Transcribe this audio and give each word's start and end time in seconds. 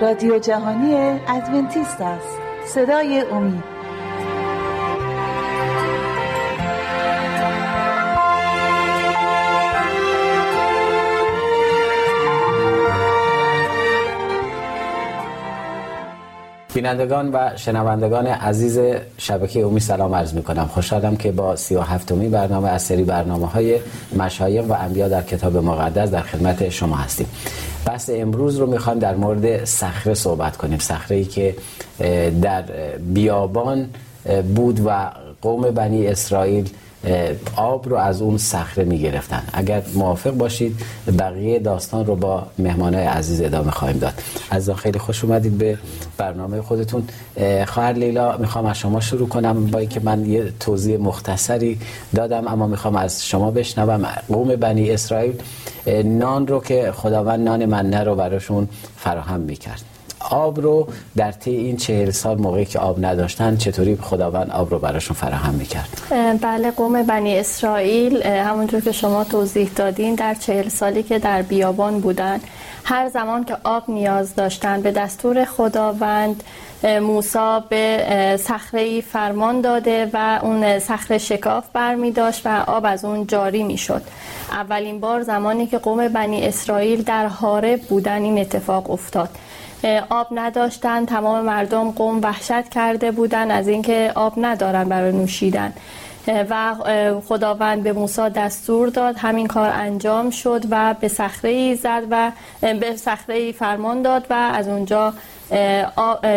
رادیو 0.00 0.38
جهانی 0.38 0.94
ادونتیست 1.28 2.00
است. 2.00 2.38
صدای 2.66 3.24
امید. 3.32 3.74
بینندگان 16.74 17.30
و 17.32 17.56
شنوندگان 17.56 18.26
عزیز 18.26 18.78
شبکه 19.18 19.66
امی 19.66 19.80
سلام 19.80 20.14
عرض 20.14 20.34
می 20.34 20.42
کنم 20.42 20.66
خوشحالم 20.66 21.16
که 21.16 21.32
با 21.32 21.56
سی 21.56 21.74
و 21.74 21.80
هفتمی 21.80 22.28
برنامه 22.28 22.68
از 22.68 22.82
سری 22.82 23.04
برنامه 23.04 23.46
های 23.46 23.78
مشایق 24.16 24.70
و 24.70 24.72
انبیا 24.72 25.08
در 25.08 25.22
کتاب 25.22 25.56
مقدس 25.56 26.10
در 26.10 26.20
خدمت 26.20 26.68
شما 26.68 26.96
هستیم. 26.96 27.26
بحث 27.86 28.10
امروز 28.12 28.56
رو 28.56 28.66
می‌خوام 28.66 28.98
در 28.98 29.16
مورد 29.16 29.64
صخره 29.64 30.14
صحبت 30.14 30.56
کنیم. 30.56 30.78
صخره 30.78 31.16
ای 31.16 31.24
که 31.24 31.56
در 32.42 32.62
بیابان 33.14 33.88
بود 34.56 34.80
و 34.86 35.10
قوم 35.42 35.70
بنی 35.70 36.06
اسرائیل 36.06 36.70
آب 37.56 37.88
رو 37.88 37.96
از 37.96 38.22
اون 38.22 38.38
صخره 38.38 38.84
می 38.84 38.98
گرفتن 38.98 39.42
اگر 39.52 39.82
موافق 39.94 40.30
باشید 40.30 40.80
بقیه 41.18 41.58
داستان 41.58 42.06
رو 42.06 42.16
با 42.16 42.46
مهمانای 42.58 43.04
عزیز 43.04 43.40
ادامه 43.40 43.70
خواهیم 43.70 43.98
داد. 43.98 44.14
از 44.50 44.70
خیلی 44.70 44.98
خوش 44.98 45.24
اومدید 45.24 45.58
به 45.58 45.78
برنامه 46.18 46.62
خودتون. 46.62 47.08
خواهر 47.66 47.92
لیلا 47.92 48.36
می‌خوام 48.36 48.66
از 48.66 48.78
شما 48.78 49.00
شروع 49.00 49.28
کنم 49.28 49.66
با 49.66 49.78
اینکه 49.78 50.00
من 50.00 50.26
یه 50.26 50.52
توضیح 50.60 50.96
مختصری 50.96 51.78
دادم 52.14 52.48
اما 52.48 52.66
می‌خوام 52.66 52.96
از 52.96 53.26
شما 53.26 53.50
بشنوم. 53.50 54.06
قوم 54.28 54.56
بنی 54.56 54.90
اسرائیل 54.90 55.34
نان 56.04 56.46
رو 56.46 56.60
که 56.60 56.92
خداوند 56.94 57.40
نان 57.40 57.64
منه 57.64 58.04
رو 58.04 58.14
براشون 58.14 58.68
فراهم 58.96 59.40
می‌کرد. 59.40 59.93
آب 60.30 60.60
رو 60.60 60.88
در 61.16 61.32
طی 61.32 61.50
این 61.50 61.76
چهل 61.76 62.10
سال 62.10 62.38
موقعی 62.38 62.64
که 62.64 62.78
آب 62.78 63.04
نداشتن 63.04 63.56
چطوری 63.56 63.96
خداوند 63.96 64.50
آب 64.50 64.70
رو 64.70 64.78
براشون 64.78 65.16
فراهم 65.16 65.54
می‌کرد؟ 65.54 65.88
بله 66.40 66.70
قوم 66.70 67.02
بنی 67.02 67.38
اسرائیل 67.38 68.22
همونطور 68.22 68.80
که 68.80 68.92
شما 68.92 69.24
توضیح 69.24 69.70
دادین 69.76 70.14
در 70.14 70.34
چهل 70.34 70.68
سالی 70.68 71.02
که 71.02 71.18
در 71.18 71.42
بیابان 71.42 72.00
بودن 72.00 72.40
هر 72.84 73.08
زمان 73.08 73.44
که 73.44 73.56
آب 73.64 73.82
نیاز 73.88 74.34
داشتن 74.34 74.82
به 74.82 74.90
دستور 74.90 75.44
خداوند 75.44 76.42
موسی 76.84 77.58
به 77.68 78.36
صخره 78.40 79.00
فرمان 79.00 79.60
داده 79.60 80.10
و 80.12 80.40
اون 80.42 80.78
صخره 80.78 81.18
شکاف 81.18 81.64
برمی 81.72 82.12
داشت 82.12 82.46
و 82.46 82.64
آب 82.66 82.86
از 82.86 83.04
اون 83.04 83.26
جاری 83.26 83.62
می 83.62 83.78
شد 83.78 84.02
اولین 84.50 85.00
بار 85.00 85.22
زمانی 85.22 85.66
که 85.66 85.78
قوم 85.78 86.08
بنی 86.08 86.42
اسرائیل 86.42 87.02
در 87.02 87.26
حارب 87.26 87.80
بودن 87.80 88.22
این 88.22 88.38
اتفاق 88.38 88.90
افتاد. 88.90 89.28
آب 90.10 90.26
نداشتن 90.30 91.06
تمام 91.06 91.44
مردم 91.44 91.90
قوم 91.90 92.20
وحشت 92.22 92.68
کرده 92.68 93.10
بودن 93.10 93.50
از 93.50 93.68
اینکه 93.68 94.12
آب 94.14 94.32
ندارن 94.36 94.84
برای 94.84 95.12
نوشیدن. 95.12 95.72
و 96.28 96.74
خداوند 97.28 97.82
به 97.82 97.92
موسی 97.92 98.30
دستور 98.30 98.88
داد 98.88 99.16
همین 99.18 99.46
کار 99.46 99.70
انجام 99.74 100.30
شد 100.30 100.62
و 100.70 100.94
به 101.00 101.08
صخره 101.08 101.74
زد 101.74 102.02
و 102.10 102.32
به 102.60 102.96
صخره 102.96 103.52
فرمان 103.52 104.02
داد 104.02 104.26
و 104.30 104.34
از 104.54 104.68
اونجا 104.68 105.14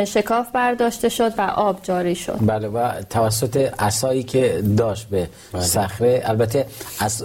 شکاف 0.05 0.52
برداشته 0.53 1.09
شد 1.09 1.33
و 1.38 1.41
آب 1.41 1.80
جاری 1.83 2.16
شد. 2.16 2.38
بله 2.41 2.67
و 2.67 2.91
توسط 3.09 3.73
عصایی 3.80 4.23
که 4.23 4.64
داشت 4.77 5.08
به 5.08 5.30
بله. 5.53 5.61
صخره 5.61 6.22
البته 6.25 6.66
از 6.99 7.23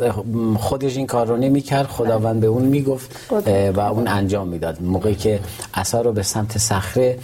خودش 0.58 0.96
این 0.96 1.06
کار 1.06 1.26
رو 1.26 1.36
نمی 1.36 1.60
کرد 1.60 1.86
خداوند 1.86 2.40
به 2.40 2.46
اون 2.46 2.62
می‌گفت 2.62 3.16
و 3.74 3.80
اون 3.80 4.08
انجام 4.08 4.48
می‌داد. 4.48 4.82
موقعی 4.82 5.14
که 5.14 5.40
عصا 5.74 6.00
رو 6.00 6.12
به 6.12 6.22
سمت 6.22 6.58
صخره 6.58 7.18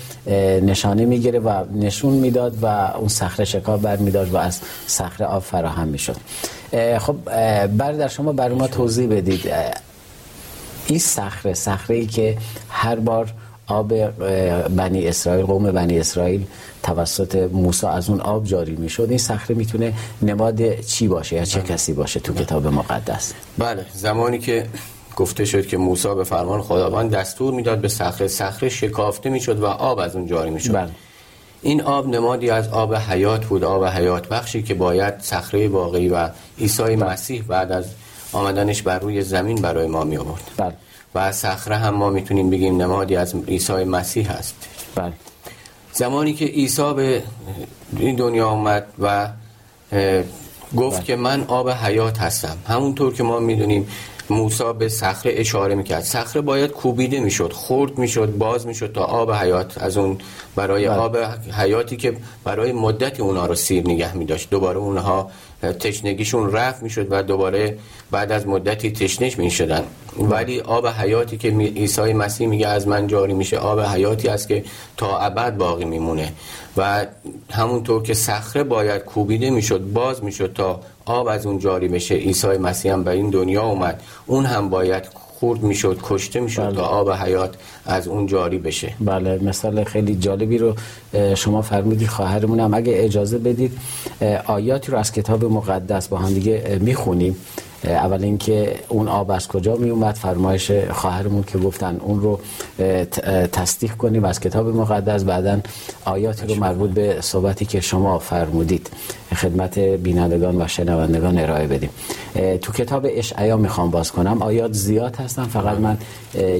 نشانه 0.62 1.04
می‌گیره 1.04 1.38
و 1.38 1.64
نشون 1.74 2.12
می‌داد 2.12 2.62
و 2.62 2.66
اون 2.66 3.08
صخره 3.08 3.44
شکاف 3.44 3.80
بر 3.80 3.96
میداشت 3.96 4.32
و 4.32 4.36
از 4.36 4.60
صخره 4.86 5.26
آب 5.26 5.42
فراهم 5.42 5.88
می‌شد. 5.88 6.16
خب 6.98 7.16
در 7.78 8.08
شما 8.08 8.32
بر 8.32 8.48
ما 8.48 8.66
توضیح 8.66 9.08
بدید. 9.08 9.52
این 10.86 10.98
صخره 10.98 11.54
صخره 11.54 11.96
ای 11.96 12.06
که 12.06 12.36
هر 12.68 12.96
بار 12.96 13.32
آب 13.68 14.10
بنی 14.68 15.06
اسرائیل 15.06 15.44
قوم 15.46 15.72
بنی 15.72 15.98
اسرائیل 15.98 16.46
توسط 16.82 17.36
موسی 17.52 17.86
از 17.86 18.10
اون 18.10 18.20
آب 18.20 18.44
جاری 18.44 18.76
می‌شد 18.76 19.06
این 19.08 19.18
صخره 19.18 19.56
می‌تونه 19.56 19.94
نماد 20.22 20.80
چی 20.80 21.08
باشه 21.08 21.36
یا 21.36 21.44
چه 21.44 21.60
کسی 21.60 21.92
باشه 21.92 22.20
تو 22.20 22.34
کتاب 22.34 22.66
مقدس 22.66 23.32
بله 23.58 23.86
زمانی 23.94 24.38
که 24.38 24.66
گفته 25.16 25.44
شد 25.44 25.66
که 25.66 25.76
موسی 25.76 26.14
به 26.14 26.24
فرمان 26.24 26.62
خداوند 26.62 27.10
دستور 27.10 27.54
می‌داد 27.54 27.80
به 27.80 27.88
صخره 27.88 28.28
صخره 28.28 28.68
شکافته 28.68 29.30
می‌شد 29.30 29.60
و 29.60 29.66
آب 29.66 29.98
از 29.98 30.16
اون 30.16 30.26
جاری 30.26 30.50
می‌شد 30.50 30.74
بله. 30.74 30.90
این 31.62 31.82
آب 31.82 32.08
نمادی 32.08 32.50
از 32.50 32.68
آب 32.68 32.94
حیات 32.94 33.46
بود 33.46 33.64
آب 33.64 33.84
حیات 33.84 34.28
بخشی 34.28 34.62
که 34.62 34.74
باید 34.74 35.14
صخره 35.20 35.68
واقعی 35.68 36.08
و 36.08 36.28
عیسی 36.58 36.82
بله. 36.82 36.96
مسیح 36.96 37.42
بعد 37.48 37.72
از 37.72 37.84
آمدنش 38.32 38.82
بر 38.82 38.98
روی 38.98 39.22
زمین 39.22 39.62
برای 39.62 39.86
ما 39.86 40.04
می 40.04 40.16
آورد 40.16 40.50
بله. 40.56 40.74
و 41.14 41.32
صخره 41.32 41.76
هم 41.76 41.94
ما 41.94 42.10
می‌تونیم 42.10 42.50
بگیم 42.50 42.82
نمادی 42.82 43.16
از 43.16 43.34
عیسی 43.48 43.72
مسیح 43.72 44.32
هست 44.32 44.54
بله. 44.94 45.12
زمانی 45.92 46.32
که 46.34 46.44
عیسی 46.44 46.94
به 46.94 47.22
این 47.96 48.16
دنیا 48.16 48.48
آمد 48.48 48.86
و 48.98 49.28
گفت 50.76 50.96
بله. 50.96 51.06
که 51.06 51.16
من 51.16 51.44
آب 51.48 51.70
حیات 51.70 52.18
هستم 52.18 52.56
همونطور 52.68 53.14
که 53.14 53.22
ما 53.22 53.38
می‌دونیم 53.38 53.88
موسی 54.30 54.64
به 54.78 54.88
صخره 54.88 55.32
اشاره 55.36 55.74
می‌کرد 55.74 56.02
صخره 56.02 56.42
باید 56.42 56.70
کوبیده 56.70 57.20
می‌شد 57.20 57.52
خورد 57.52 57.98
می‌شد 57.98 58.38
باز 58.38 58.66
می‌شد 58.66 58.92
تا 58.92 59.04
آب 59.04 59.32
حیات 59.32 59.78
از 59.78 59.96
اون 59.96 60.18
برای 60.56 60.88
بله. 60.88 60.96
آب 60.96 61.16
حیاتی 61.58 61.96
که 61.96 62.16
برای 62.44 62.72
مدت 62.72 63.20
اونا 63.20 63.46
رو 63.46 63.54
سیر 63.54 63.84
نگه 63.84 64.16
میداشت 64.16 64.50
دوباره 64.50 64.78
اونها 64.78 65.30
تشنگیشون 65.80 66.52
رفت 66.52 66.82
می‌شد 66.82 67.06
و 67.10 67.22
دوباره 67.22 67.78
بعد 68.10 68.32
از 68.32 68.46
مدتی 68.46 68.92
تشنش 68.92 69.38
می‌شدن 69.38 69.84
ولی 70.18 70.60
آب 70.60 70.86
حیاتی 70.86 71.36
که 71.36 71.50
عیسی 71.50 72.12
مسیح 72.12 72.46
میگه 72.46 72.66
از 72.68 72.88
من 72.88 73.06
جاری 73.06 73.34
میشه 73.34 73.58
آب 73.58 73.80
حیاتی 73.80 74.28
است 74.28 74.48
که 74.48 74.64
تا 74.96 75.18
ابد 75.18 75.56
باقی 75.56 75.84
میمونه. 75.84 76.32
و 76.76 77.06
همونطور 77.50 78.02
که 78.02 78.14
صخره 78.14 78.62
باید 78.64 79.02
کوبیده 79.02 79.50
می‌شد 79.50 79.80
باز 79.80 80.24
می‌شد 80.24 80.52
تا 80.54 80.80
آب 81.04 81.26
از 81.26 81.46
اون 81.46 81.58
جاری 81.58 81.88
بشه. 81.88 82.14
عیسی 82.14 82.46
مسیح 82.46 82.92
هم 82.92 83.04
به 83.04 83.10
این 83.10 83.30
دنیا 83.30 83.62
اومد. 83.62 84.02
اون 84.26 84.44
هم 84.44 84.68
باید 84.68 85.04
خورد 85.14 85.62
می‌شد 85.62 85.98
کشته 86.02 86.40
می‌شد 86.40 86.62
بله. 86.62 86.76
تا 86.76 86.82
آب 86.82 87.10
حیات 87.10 87.54
از 87.86 88.08
اون 88.08 88.26
جاری 88.26 88.58
بشه. 88.58 88.92
بله 89.00 89.38
مثال 89.42 89.84
خیلی 89.84 90.16
جالبی 90.16 90.58
رو 90.58 90.74
شما 91.34 91.62
فرمودید 91.62 92.08
خواهرمون 92.08 92.60
هم 92.60 92.74
اگه 92.74 92.92
اجازه 92.96 93.38
بدید 93.38 93.78
آیاتی 94.46 94.92
رو 94.92 94.98
از 94.98 95.12
کتاب 95.12 95.44
مقدس 95.44 96.08
با 96.08 96.18
هم 96.18 96.34
دیگه 96.34 96.78
می‌خونیم. 96.80 97.36
اول 97.84 98.24
اینکه 98.24 98.74
اون 98.88 99.08
آب 99.08 99.30
از 99.30 99.48
کجا 99.48 99.76
می 99.76 99.90
اومد 99.90 100.14
فرمایش 100.14 100.70
خواهرمون 100.70 101.42
که 101.42 101.58
گفتن 101.58 101.96
اون 102.00 102.20
رو 102.20 102.40
تصدیق 103.52 103.92
کنیم 103.92 104.24
از 104.24 104.40
کتاب 104.40 104.68
مقدس. 104.68 105.24
بعدا 105.24 105.60
آیاتی 106.04 106.46
رو 106.46 106.54
مربوط 106.54 106.90
به 106.90 107.20
صحبتی 107.20 107.64
که 107.64 107.80
شما 107.80 108.18
فرمودید. 108.18 108.90
خدمت 109.36 109.78
بینندگان 109.78 110.62
و 110.62 110.68
شنوندگان 110.68 111.38
ارائه 111.38 111.66
بدیم. 111.66 111.90
تو 112.62 112.72
کتاب 112.72 113.06
اشعیا 113.08 113.56
می‌خوام 113.56 113.90
باز 113.90 114.12
کنم. 114.12 114.42
آیات 114.42 114.72
زیاد 114.72 115.16
هستن. 115.16 115.44
فقط 115.44 115.78
من 115.78 115.98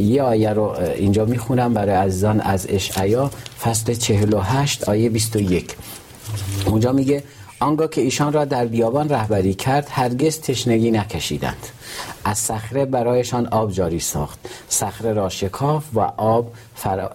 یه 0.00 0.22
آیه 0.22 0.50
رو 0.50 0.76
اینجا 0.96 1.24
می‌خونم 1.24 1.74
برای 1.74 1.94
عزیزان 1.94 2.40
از 2.40 2.66
اشعیا 2.68 3.30
فصل 3.62 3.94
48 3.94 4.88
آیه 4.88 5.08
21 5.10 5.76
اونجا 6.66 6.92
میگه 6.92 7.22
آنگاه 7.60 7.90
که 7.90 8.00
ایشان 8.00 8.32
را 8.32 8.44
در 8.44 8.66
بیابان 8.66 9.08
رهبری 9.08 9.54
کرد 9.54 9.86
هرگز 9.90 10.40
تشنگی 10.40 10.90
نکشیدند. 10.90 11.66
از 12.24 12.38
صخره 12.38 12.84
برایشان 12.84 13.46
آب 13.46 13.72
جاری 13.72 14.00
ساخت. 14.00 14.38
صخره 14.68 15.12
را 15.12 15.28
شکاف 15.28 15.84
و 15.94 16.00
آب 16.16 16.52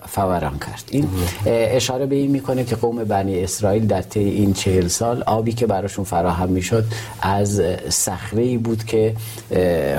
فوران 0.08 0.60
کرد. 0.60 0.84
این 0.90 1.10
اشاره 1.46 2.06
به 2.06 2.16
این 2.16 2.32
می‌کنه 2.32 2.64
که 2.64 2.76
قوم 2.76 3.04
بنی 3.04 3.44
اسرائیل 3.44 3.88
در 3.88 4.02
طی 4.02 4.20
این 4.20 4.54
چهل 4.54 4.88
سال 4.88 5.24
آبی 5.24 5.54
که 5.54 5.68
براشون 5.68 6.06
فراهم 6.06 6.50
می‌شد 6.50 6.86
از 7.22 7.62
صخره 7.90 8.58
بود 8.58 8.84
که 8.86 9.16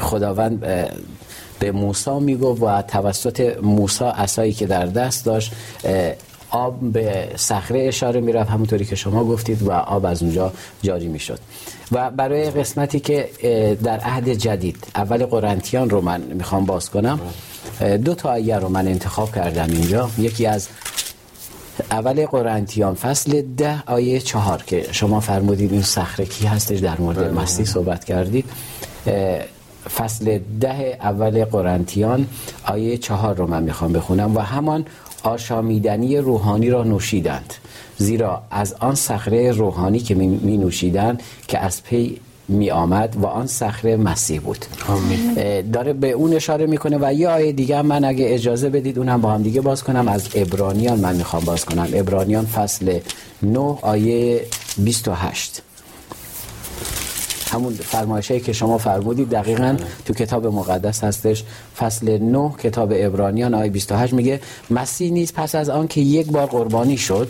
خداوند 0.01 0.61
به 1.59 1.73
موسی 1.73 2.11
می‌گفت 2.11 2.63
و 2.63 2.83
توسط 2.83 3.57
موسی 3.63 4.05
عصایی 4.05 4.53
که 4.53 4.67
در 4.67 4.87
دست 4.87 5.25
داشت 5.25 5.53
آب 6.55 6.81
به 6.81 7.29
صخره 7.37 7.89
اشاره 7.89 8.21
می‌رفت 8.21 8.51
همونطوری 8.51 8.85
که 8.85 8.97
شما 8.97 9.25
گفتید 9.25 9.63
و 9.63 9.73
آب 9.73 10.07
از 10.07 10.23
اونجا 10.23 10.53
جاری 10.83 11.09
می‌شد. 11.09 11.39
و 11.93 12.11
برای 12.11 12.51
قسمتی 12.51 13.01
که 13.01 13.29
در 13.83 13.99
عهد 14.01 14.29
جدید 14.29 14.87
اول 14.95 15.27
قرنتیان 15.27 15.91
رو 15.91 16.01
من 16.01 16.21
می‌خوام 16.21 16.65
باز 16.65 16.91
کنم 16.91 17.21
دو 18.05 18.15
تا 18.15 18.31
آیه 18.31 18.59
رو 18.59 18.69
من 18.69 18.89
انتخاب 18.89 19.35
کردم 19.35 19.67
اینجا. 19.71 20.11
یکی 20.19 20.47
از 20.47 20.69
اول 21.91 22.27
قرنتیان 22.27 22.95
فصل 22.95 23.43
ده 23.57 23.83
آیه 23.87 24.21
چهار 24.21 24.63
که 24.63 24.87
شما 24.93 25.21
فرمودید 25.21 25.73
این 25.73 25.83
صخره 25.83 26.27
کی 26.27 26.47
هستش 26.47 26.79
در 26.79 27.01
مورد 27.01 27.19
بله. 27.19 27.43
مسیح 27.43 27.67
صحبت 27.67 28.05
کردید. 28.05 28.45
فصل 29.97 30.39
ده 30.61 30.99
اول 31.01 31.45
قرنتیان 31.45 32.27
آیه 32.65 32.99
چهار 32.99 33.35
رو 33.35 33.47
من 33.47 33.63
می‌خوام 33.63 33.93
بخونم. 33.93 34.37
و 34.37 34.41
همان 34.41 34.85
آشامیدنی 35.25 36.17
روحانی 36.17 36.71
را 36.71 36.85
نوشیدند 36.85 37.55
زیرا 37.99 38.43
از 38.51 38.75
آن 38.81 38.95
صخره 38.95 39.53
روحانی 39.53 39.99
که 39.99 40.15
می 40.15 40.57
نوشیدند 40.57 41.23
که 41.49 41.59
از 41.59 41.83
پی 41.83 42.21
می 42.49 42.71
آمد 42.71 43.17
و 43.17 43.27
آن 43.27 43.47
صخره 43.47 43.97
مسیح 43.97 44.41
بود. 44.41 44.65
داره 45.73 45.93
به 45.93 46.11
اون 46.11 46.35
اشاره 46.35 46.67
می‌کنه 46.67 46.99
و 47.01 47.13
یه 47.13 47.29
آیه 47.29 47.53
دیگه 47.53 47.83
من 47.83 48.05
اگه 48.05 48.35
اجازه 48.35 48.71
بدید 48.71 48.99
اونم 48.99 49.21
با 49.21 49.31
هم 49.31 49.43
دیگه 49.43 49.61
باز 49.61 49.83
کنم. 49.85 50.09
از 50.09 50.29
ابرانیان 50.35 51.01
من 51.01 51.17
می‌خوام 51.17 51.45
باز 51.45 51.65
کنم. 51.65 51.89
ابرانیان 51.93 52.47
فصل 52.47 52.99
9 53.43 53.79
آیه 53.83 54.41
28 54.79 55.63
همون 57.55 57.73
فرمایشی 57.75 58.41
که 58.41 58.53
شما 58.53 58.79
فرمودید 58.79 59.31
دقیقا 59.31 59.77
تو 60.05 60.15
کتاب 60.15 60.47
مقدس 60.47 61.05
هستش. 61.05 61.45
فصل 61.79 62.19
9 62.19 62.51
کتاب 62.59 62.93
ابرانیان 62.97 63.55
آیه 63.55 63.71
28 63.71 64.13
میگه 64.13 64.41
مسیح 64.71 65.13
نیست 65.13 65.35
پس 65.35 65.55
از 65.55 65.69
آن 65.69 65.89
که 65.89 66.01
یک 66.01 66.27
بار 66.27 66.47
قربانی 66.47 66.97
شد 66.97 67.29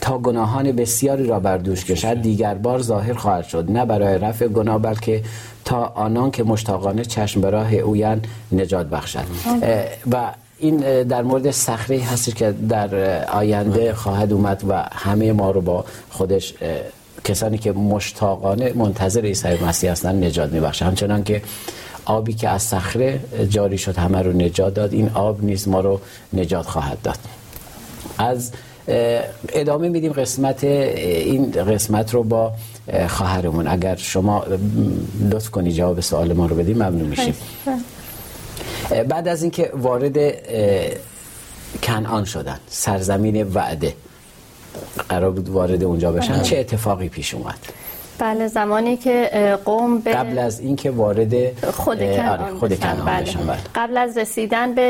تا 0.00 0.18
گناهان 0.18 0.72
بسیاری 0.72 1.26
را 1.26 1.40
بر 1.40 1.58
دوش 1.58 1.84
کشد 1.84 2.22
دیگر 2.22 2.54
بار 2.54 2.82
ظاهر 2.82 3.14
خواهد 3.14 3.44
شد. 3.44 3.70
نه 3.70 3.84
برای 3.84 4.18
رفع 4.18 4.48
گناه 4.48 4.78
بلکه 4.78 5.22
تا 5.64 5.84
آنان 5.84 6.30
که 6.30 6.44
مشتاقانه 6.44 7.04
چشم 7.04 7.40
به 7.40 7.50
راه 7.50 7.74
اوین 7.74 8.20
نجات 8.52 8.86
بخشد 8.86 9.24
و 10.12 10.32
این 10.58 11.02
در 11.02 11.22
مورد 11.22 11.50
صخره 11.50 11.98
هستی 11.98 12.32
که 12.32 12.54
در 12.68 13.24
آینده 13.24 13.94
خواهد 13.94 14.32
اومد 14.32 14.64
و 14.68 14.88
همه 14.92 15.32
ما 15.32 15.50
رو 15.50 15.60
با 15.60 15.84
خودش 16.10 16.54
کسانی 17.24 17.58
که 17.58 17.72
مشتاقانه 17.72 18.72
منتظر 18.72 19.20
عیسی 19.20 19.48
مسیح 19.48 19.90
هستن 19.90 20.24
نجات 20.24 20.52
میبخشه 20.52 20.84
همچنان 20.84 21.24
که 21.24 21.42
آبی 22.04 22.32
که 22.32 22.48
از 22.48 22.62
صخره 22.62 23.20
جاری 23.48 23.78
شد 23.78 23.96
همه 23.96 24.22
رو 24.22 24.32
نجات 24.32 24.74
داد 24.74 24.92
این 24.92 25.10
آب 25.14 25.44
نیز 25.44 25.68
ما 25.68 25.80
رو 25.80 26.00
نجات 26.32 26.66
خواهد 26.66 26.98
داد. 27.02 27.18
از 28.18 28.52
ادامه 29.48 29.88
میدیم 29.88 30.12
قسمت 30.12 30.64
این 30.64 31.50
قسمت 31.50 32.14
رو 32.14 32.22
با 32.22 32.52
خواهرمون. 33.08 33.68
اگر 33.68 33.96
شما 33.96 34.44
لطف 35.30 35.50
کنی 35.50 35.72
جواب 35.72 36.00
سوال 36.00 36.32
ما 36.32 36.46
رو 36.46 36.56
بدیم 36.56 36.76
ممنون 36.76 37.08
میشیم. 37.08 37.34
بعد 39.08 39.28
از 39.28 39.42
اینکه 39.42 39.70
وارد 39.74 40.18
کنعان 41.82 42.24
شدن 42.24 42.58
سرزمین 42.68 43.42
وعده 43.42 43.94
قرار 45.08 45.30
بود 45.30 45.48
وارد 45.48 45.84
اونجا 45.84 46.12
بشن 46.12 46.42
چه 46.42 46.58
اتفاقی 46.58 47.08
پیش 47.08 47.34
اومد 47.34 47.58
بله 48.20 48.48
زمانی 48.48 48.96
که 48.96 49.30
قوم 49.64 49.98
به 49.98 50.12
قبل 50.12 50.38
از 50.38 50.60
اینکه 50.60 50.90
وارد 50.90 51.34
خود 51.70 51.98
کنعان 51.98 52.40
آره 52.40 52.76
کنعان 52.76 53.04
بله. 53.04 53.22
بشن 53.22 53.46
بله. 53.46 53.58
قبل 53.74 53.96
از 53.96 54.18
رسیدن 54.18 54.74
به 54.74 54.82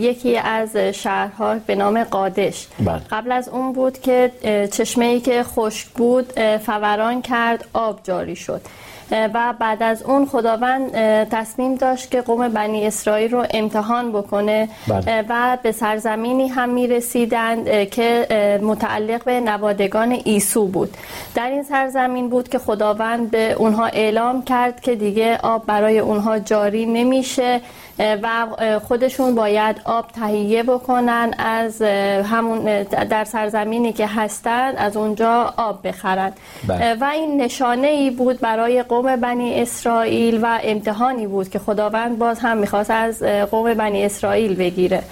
یکی 0.00 0.36
از 0.36 0.76
شهرها 0.76 1.54
به 1.66 1.74
نام 1.74 2.04
قادش 2.04 2.66
بله. 2.80 3.00
قبل 3.10 3.32
از 3.32 3.48
اون 3.48 3.72
بود 3.72 3.98
که 3.98 4.32
چشمه 4.72 5.04
ای 5.04 5.20
که 5.20 5.42
خشک 5.42 5.88
بود 5.88 6.32
فوران 6.58 7.22
کرد 7.22 7.64
آب 7.72 8.00
جاری 8.04 8.36
شد 8.36 8.60
و 9.10 9.54
بعد 9.58 9.82
از 9.82 10.02
اون 10.02 10.26
خداوند 10.26 10.92
تصمیم 11.28 11.74
داشت 11.74 12.10
که 12.10 12.20
قوم 12.20 12.48
بنی 12.48 12.86
اسرائیل 12.86 13.30
رو 13.30 13.46
امتحان 13.50 14.12
بکنه. 14.12 14.68
بله. 14.88 15.24
و 15.28 15.58
به 15.62 15.72
سرزمینی 15.72 16.48
هم 16.48 16.68
می 16.68 16.86
رسیدند 16.86 17.88
که 17.88 18.26
متعلق 18.62 19.24
به 19.24 19.40
نوادگان 19.40 20.18
ایسو 20.24 20.66
بود. 20.66 20.96
در 21.34 21.50
این 21.50 21.62
سرزمین 21.62 22.28
بود 22.28 22.48
که 22.48 22.58
خداوند 22.58 23.30
به 23.30 23.52
اونها 23.52 23.86
اعلام 23.86 24.42
کرد 24.42 24.80
که 24.80 24.94
دیگه 24.94 25.38
آب 25.42 25.66
برای 25.66 25.98
اونها 25.98 26.38
جاری 26.38 26.86
نمیشه. 26.86 27.60
و 27.98 28.46
خودشون 28.88 29.34
باید 29.34 29.80
آب 29.84 30.08
تهیه 30.08 30.62
بکنن 30.62 31.34
از 31.38 31.82
همون 32.22 32.82
در 32.82 33.24
سرزمینی 33.24 33.92
که 33.92 34.06
هستند 34.06 34.74
از 34.78 34.96
اونجا 34.96 35.54
آب 35.56 35.88
بخرن 35.88 36.32
بله. 36.68 36.94
و 36.94 37.04
این 37.04 37.40
نشانه 37.40 37.88
ای 37.88 38.10
بود 38.10 38.40
برای 38.40 38.82
قوم 38.82 39.16
بنی 39.16 39.62
اسرائیل 39.62 40.40
و 40.42 40.58
امتحانی 40.62 41.26
بود 41.26 41.48
که 41.48 41.58
خداوند 41.58 42.18
باز 42.18 42.38
هم 42.38 42.56
می‌خواست 42.56 42.90
از 42.90 43.22
قوم 43.22 43.74
بنی 43.74 44.04
اسرائیل 44.04 44.54
بگیره 44.54 45.02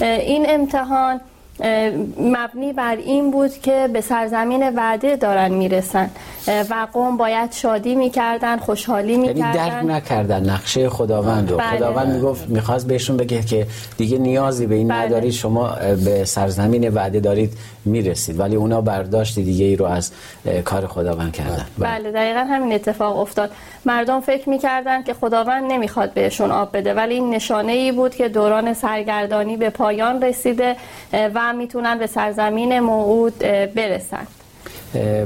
این 0.00 0.46
امتحان 0.48 1.20
مبنی 2.20 2.72
بر 2.72 2.96
این 2.96 3.30
بود 3.30 3.52
که 3.62 3.88
به 3.92 4.00
سرزمین 4.00 4.76
وعده 4.76 5.16
دارن 5.16 5.52
می‌رسن 5.52 6.10
و 6.48 6.86
قوم 6.92 7.16
باید 7.16 7.52
شادی 7.52 7.94
می‌کردن 7.94 8.56
خوشحالی 8.56 9.12
یعنی 9.12 9.26
می‌کردن 9.26 9.52
درک 9.52 9.84
نکردن 9.84 10.50
نقشه 10.50 10.88
خداوند 10.88 11.50
رو 11.50 11.56
بله. 11.56 11.76
خداوند 11.76 12.14
می‌گفت 12.14 12.48
می‌خواست 12.48 12.86
بهشون 12.86 13.16
بگه 13.16 13.42
که 13.42 13.66
دیگه 13.96 14.18
نیازی 14.18 14.66
به 14.66 14.74
این 14.74 14.88
بله. 14.88 14.98
ندارید 14.98 15.32
شما 15.32 15.70
به 16.04 16.24
سرزمین 16.24 16.88
وعده 16.88 17.20
دارید 17.20 17.52
می‌رسید. 17.86 18.40
ولی 18.40 18.56
اونا 18.56 18.80
برداشت 18.80 19.38
دیگه 19.38 19.64
ای 19.64 19.76
رو 19.76 19.84
از 19.84 20.10
کار 20.64 20.86
خداوند 20.86 21.32
کردن. 21.32 21.66
بله. 21.78 22.12
دقیقا 22.12 22.40
همین 22.40 22.72
اتفاق 22.72 23.18
افتاد. 23.18 23.50
مردم 23.84 24.20
فکر 24.20 24.48
می‌کردن 24.48 25.02
که 25.02 25.14
خداوند 25.14 25.72
نمی‌خواد 25.72 26.12
بهشون 26.12 26.50
آب 26.50 26.76
بده 26.76 26.94
ولی 26.94 27.14
این 27.14 27.34
نشانه 27.34 27.72
ای 27.72 27.92
بود 27.92 28.14
که 28.14 28.28
دوران 28.28 28.74
سرگردانی 28.74 29.56
به 29.56 29.70
پایان 29.70 30.22
رسیده 30.22 30.76
و 31.12 31.52
می‌تونن 31.52 31.98
به 31.98 32.06
سرزمین 32.06 32.80
موعود 32.80 33.38
برسن. 33.74 34.26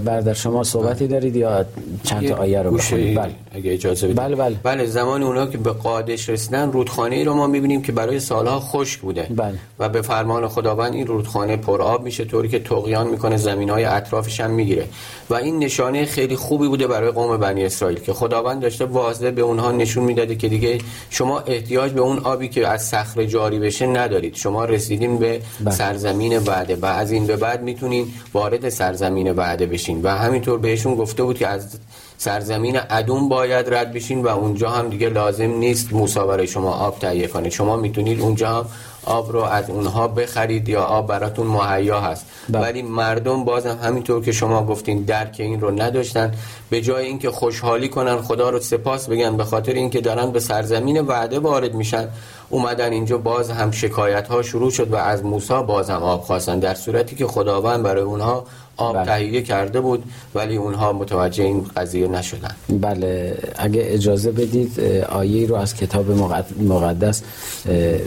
برادر 0.05 0.35
شما 0.35 0.65
صحبتی 0.65 1.07
دارید 1.07 1.37
یا 1.37 1.65
چند 2.03 2.29
تا 2.29 2.35
آیه 2.35 2.63
رو 2.63 2.71
بخونید 2.71 3.19
بله. 3.19 3.31
اگه 3.53 3.73
اجازه 3.73 4.07
بدید. 4.07 4.17
بله 4.17 4.37
بله. 4.37 4.57
بله 4.63 4.87
زمان 4.87 5.23
اونا 5.23 5.47
که 5.47 5.59
به 5.59 5.73
قادش 5.73 6.29
رسیدن 6.29 6.73
رودخانه 6.73 7.17
ای 7.17 7.25
رو 7.25 7.35
ما 7.35 7.47
می‌بینیم 7.47 7.83
که 7.83 7.93
برای 7.93 8.21
سالها 8.21 8.61
خشک 8.61 9.01
بوده. 9.01 9.27
بله. 9.37 9.55
و 9.79 9.89
به 9.89 10.03
فرمان 10.03 10.49
خداوند 10.49 10.95
این 10.95 11.07
رودخانه 11.07 11.57
پر 11.57 11.83
آب 11.83 12.05
میشه 12.05 12.25
طوری 12.25 12.49
که 12.49 12.59
تقیان 12.59 13.07
می‌کنه 13.07 13.37
زمین 13.37 13.71
های 13.71 13.85
اطرافش 13.85 14.41
هم 14.41 14.51
می‌گیره. 14.51 14.85
و 15.31 15.35
این 15.35 15.59
نشانه 15.59 16.05
خیلی 16.05 16.37
خوبی 16.37 16.69
بوده 16.69 16.87
برای 16.87 17.11
قوم 17.11 17.37
بنی 17.37 17.65
اسرائیل 17.65 17.99
که 17.99 18.13
خداوند 18.13 18.63
داشته 18.63 18.85
واضح 18.85 19.31
به 19.31 19.43
اونها 19.43 19.73
نشون 19.73 20.05
می‌داده 20.05 20.35
که 20.37 20.49
دیگه 20.49 20.79
شما 21.11 21.41
احتیاج 21.41 21.93
به 21.93 22.01
اون 22.01 22.19
آبی 22.19 22.49
که 22.49 22.69
از 22.69 22.83
صخره 22.83 23.27
جاری 23.27 23.59
بشه 23.59 23.87
ندارید. 23.87 24.35
شما 24.35 24.65
رسیدین 24.65 25.19
به 25.19 25.41
بله. 25.61 25.75
سرزمین 25.75 26.39
وعده 26.39 26.77
و 26.77 26.87
از 26.87 27.13
این 27.13 27.27
به 27.27 27.37
بعد 27.37 27.63
می‌تونین 27.63 28.07
وارد 28.35 28.69
سرزمین 28.69 29.33
وعده 29.33 29.60
بشین. 29.67 30.03
و 30.03 30.09
همینطور 30.09 30.59
بهشون 30.59 30.95
گفته 30.95 31.23
بود 31.23 31.39
که 31.39 31.47
از 31.47 31.79
سرزمین 32.19 32.81
ادوم 32.91 33.29
باید 33.29 33.75
رد 33.75 33.93
بشین 33.93 34.23
و 34.23 34.29
اونجا 34.29 34.71
هم 34.71 34.89
دیگه 34.89 35.09
لازم 35.09 35.51
نیست 35.51 35.93
موسی 35.93 36.21
برای 36.21 36.47
شما 36.47 36.73
آب 36.73 36.99
تهیه 36.99 37.27
کنه 37.27 37.51
شما 37.51 37.77
می‌تونید 37.77 38.21
اونجا 38.21 38.49
هم 38.49 38.67
آب 39.05 39.33
رو 39.33 39.41
از 39.41 39.71
اونها 39.71 40.09
بخرید 40.09 40.69
یا 40.69 40.83
آب 40.83 41.07
براتون 41.07 41.47
مهیا 41.47 42.01
هست. 42.01 42.27
بله. 42.49 42.63
ولی 42.63 42.83
مردم 42.83 43.45
بازم 43.45 43.79
همینطور 43.83 44.25
که 44.25 44.33
شما 44.33 44.67
گفتین 44.67 45.03
درک 45.03 45.37
این 45.39 45.61
رو 45.61 45.83
نداشتن. 45.83 46.35
به 46.71 46.81
جای 46.81 47.07
اینکه 47.07 47.31
خوشحالی 47.31 47.89
کنن 47.89 48.23
خدا 48.23 48.51
رو 48.51 48.61
سپاس 48.61 49.09
بگن 49.09 49.37
به 49.37 49.45
خاطر 49.45 49.73
اینکه 49.73 50.01
دارن 50.01 50.31
به 50.31 50.41
سرزمین 50.41 51.01
وعده 51.01 51.39
وارد 51.39 51.75
میشن 51.75 52.09
اومدن 52.51 52.93
اینجا 52.93 53.19
باز 53.19 53.51
هم 53.51 53.71
شکایت 53.71 54.29
ها 54.29 54.43
شروع 54.43 54.71
شد 54.71 54.93
و 54.93 54.97
از 54.97 55.25
موسی 55.25 55.63
باز 55.67 55.91
هم 55.91 56.03
آب 56.03 56.21
خواستن. 56.21 56.59
در 56.59 56.75
صورتی 56.75 57.17
که 57.17 57.27
خداوند 57.27 57.83
برای 57.83 58.03
اونها 58.03 58.47
آب 58.81 58.97
بله. 58.97 59.05
تهیه 59.05 59.43
کرده 59.43 59.81
بود 59.81 60.05
ولی 60.35 60.57
اونها 60.57 60.93
متوجه 60.93 61.45
این 61.45 61.65
قضیه 61.77 62.09
نشدن. 62.09 62.55
بله 62.81 63.39
اگه 63.57 63.83
اجازه 63.85 64.33
بدید 64.33 64.81
آیه 65.09 65.47
رو 65.47 65.55
از 65.55 65.75
کتاب 65.77 66.11
مقد- 66.11 66.63
مقدس 66.63 67.23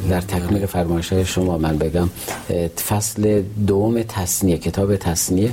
در 0.10 0.22
تکمیل 0.22 0.65
فرمایش 0.65 1.13
های 1.13 1.25
شما 1.25 1.58
من 1.58 1.77
بگم. 1.77 2.10
فصل 2.89 3.42
دوم 3.68 4.03
تصنیه 4.03 4.58
کتاب 4.58 4.96
تصنیه. 4.96 5.51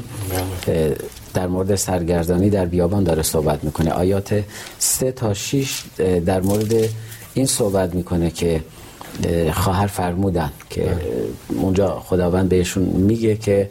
اه، 0.69 0.91
در 1.35 1.47
مورد 1.47 1.75
سرگردانی 1.75 2.50
در 2.50 2.67
بیابان 2.67 3.05
داره 3.05 3.23
صحبت 3.23 3.65
می‌کنه. 3.65 3.91
آیات 3.91 4.43
سه 4.79 5.12
تا 5.12 5.35
6 5.35 5.83
در 6.27 6.41
مورد 6.41 6.73
این 7.35 7.47
صحبت 7.47 7.95
می‌کنه 7.95 8.31
که 8.31 8.61
اه، 9.25 9.53
خواهر 9.53 9.87
فرمودن 9.87 10.50
که 10.71 10.91
اه، 10.91 10.97
اونجا 11.49 11.89
خداوند 12.00 12.49
بهشون 12.49 12.83
میگه 12.85 13.37
که 13.37 13.71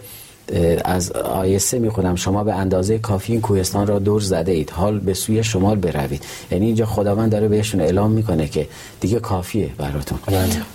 از 0.85 1.11
آیه 1.11 1.57
سه 1.57 1.79
می‌خونم. 1.79 2.15
شما 2.15 2.43
به 2.43 2.53
اندازه 2.53 2.99
کافی 2.99 3.31
این 3.33 3.41
کوهستان 3.41 3.87
را 3.87 3.99
دور 3.99 4.21
زده 4.21 4.51
اید. 4.51 4.69
حال 4.69 4.99
به 4.99 5.13
سوی 5.13 5.43
شمال 5.43 5.75
بروید. 5.75 6.23
یعنی 6.51 6.65
اینجا 6.65 6.85
خداوند 6.85 7.31
داره 7.31 7.47
بهشون 7.47 7.81
اعلام 7.81 8.11
می‌کنه 8.11 8.47
که 8.47 8.67
دیگه 8.99 9.19
کافیه 9.19 9.69
براتون. 9.77 10.19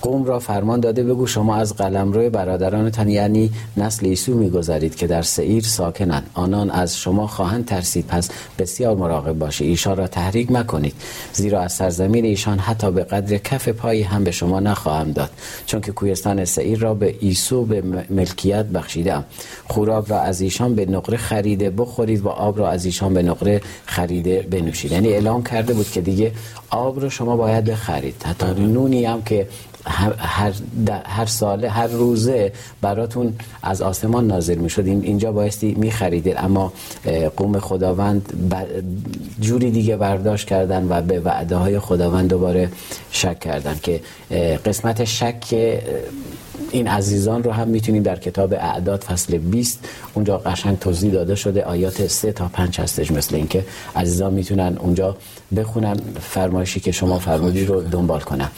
قوم 0.03 0.25
را 0.25 0.39
فرمان 0.39 0.81
داده 0.81 1.05
بگو 1.05 1.27
شما 1.27 1.57
از 1.57 1.77
قلمرو 1.77 2.31
برادرانتان 2.31 3.09
یعنی 3.09 3.51
نسل 3.77 4.07
عیسو 4.07 4.35
میگذرید 4.35 4.97
که 4.97 5.07
در 5.07 5.23
سعیر 5.23 5.63
ساکنند. 5.63 6.31
آنان 6.35 6.71
از 6.71 6.99
شما 6.99 7.27
خواهند 7.27 7.65
ترسید. 7.67 8.07
پس 8.07 8.31
بسیار 8.59 8.97
مراقب 8.97 9.39
باشید. 9.39 9.69
ایشان 9.69 9.97
را 9.97 10.07
تحریک 10.07 10.53
مکنید. 10.53 10.95
زیرا 11.33 11.61
از 11.61 11.73
سرزمین 11.73 12.25
ایشان 12.25 12.59
حتی 12.59 12.91
به 12.91 13.05
قدر 13.05 13.39
کف 13.39 13.69
پایی 13.69 14.03
هم 14.03 14.25
به 14.25 14.31
شما 14.31 14.61
نخواهم 14.61 15.13
داد. 15.13 15.31
چون 15.67 15.81
که 15.81 15.93
کوهستان 15.93 16.45
سعیر 16.45 16.79
را 16.79 16.95
به 16.95 17.07
عیسو 17.23 17.65
به 17.65 17.83
ملکیت 18.11 18.67
بخشیدم 18.67 19.25
خوراک 19.69 20.09
را 20.09 20.21
از 20.21 20.41
ایشان 20.41 20.75
به 20.75 20.87
نقره 20.87 21.17
خریده 21.17 21.71
بخورید 21.71 22.21
و 22.21 22.29
آب 22.29 22.59
را 22.59 22.71
از 22.71 22.85
ایشان 22.85 23.15
به 23.15 23.23
نقره 23.23 23.61
خریده 23.87 24.43
بنوشید. 24.51 24.93
یعنی 24.93 25.09
اعلام 25.09 25.43
کرده 25.43 25.75
بود 25.75 25.91
که 25.91 26.01
دیگه 26.01 26.33
آب 26.71 27.01
رو 27.01 27.11
شما 27.11 27.37
باید 27.37 27.65
بخرید. 27.65 28.23
حتی 28.25 28.47
نونی 28.47 29.05
هم 29.05 29.23
که 29.23 29.49
هر, 29.87 30.53
هر 31.05 31.27
ساله 31.27 31.71
هر 31.71 31.87
روزه 31.87 32.53
براتون 32.81 33.35
از 33.63 33.83
آسمان 33.83 34.27
نازل 34.27 34.55
می 34.55 34.71
شد 34.71 34.87
اینجا 34.87 35.33
بایستی 35.33 35.75
می 35.75 35.91
خریدید 35.91 36.37
اما 36.39 36.73
قوم 37.37 37.59
خداوند 37.59 38.33
جوری 39.41 39.71
دیگه 39.71 39.97
برداشت 39.97 40.47
کردن 40.47 40.87
و 40.89 41.03
به 41.03 41.21
وعده 41.21 41.57
های 41.57 41.79
خداوند 41.79 42.31
دوباره 42.31 42.69
شک 43.11 43.41
کردن 43.41 43.79
که 43.83 44.01
قسمت 44.65 45.05
شک 45.05 45.55
این 46.71 46.89
عزیزان 46.89 47.43
رو 47.43 47.53
هم 47.53 47.69
می‌تونیم 47.69 48.03
در 48.03 48.19
کتاب 48.19 48.53
اعداد 48.53 49.03
فصل 49.03 49.39
20 49.39 49.89
اونجا 50.15 50.39
قشنگ 50.39 50.79
توضیح 50.79 51.13
داده 51.13 51.35
شده. 51.35 51.63
آیات 51.63 52.07
3 52.07 52.33
تا 52.33 52.49
5 52.49 52.81
هستش 52.81 53.11
مثل 53.11 53.37
اینکه 53.37 53.65
عزیزان 53.97 54.35
می‌تونن 54.35 54.77
اونجا 54.81 55.17
بخونن. 55.57 55.97
فرمایشی 56.21 56.81
که 56.81 56.93
شما 56.93 57.19
فرمودی 57.19 57.65
رو 57.65 57.81
دنبال 57.81 58.21
کنن. 58.21 58.51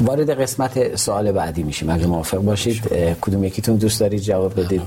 وارد 0.00 0.40
قسمت 0.40 0.96
سوال 0.96 1.32
بعدی 1.32 1.62
میشیم. 1.62 1.90
اگه 1.90 2.06
موافق 2.06 2.38
باشید 2.38 2.82
کدوم 3.20 3.44
یکیتون 3.44 3.76
دوست 3.76 4.00
دارید 4.00 4.20
جواب 4.20 4.60
بدید؟ 4.60 4.82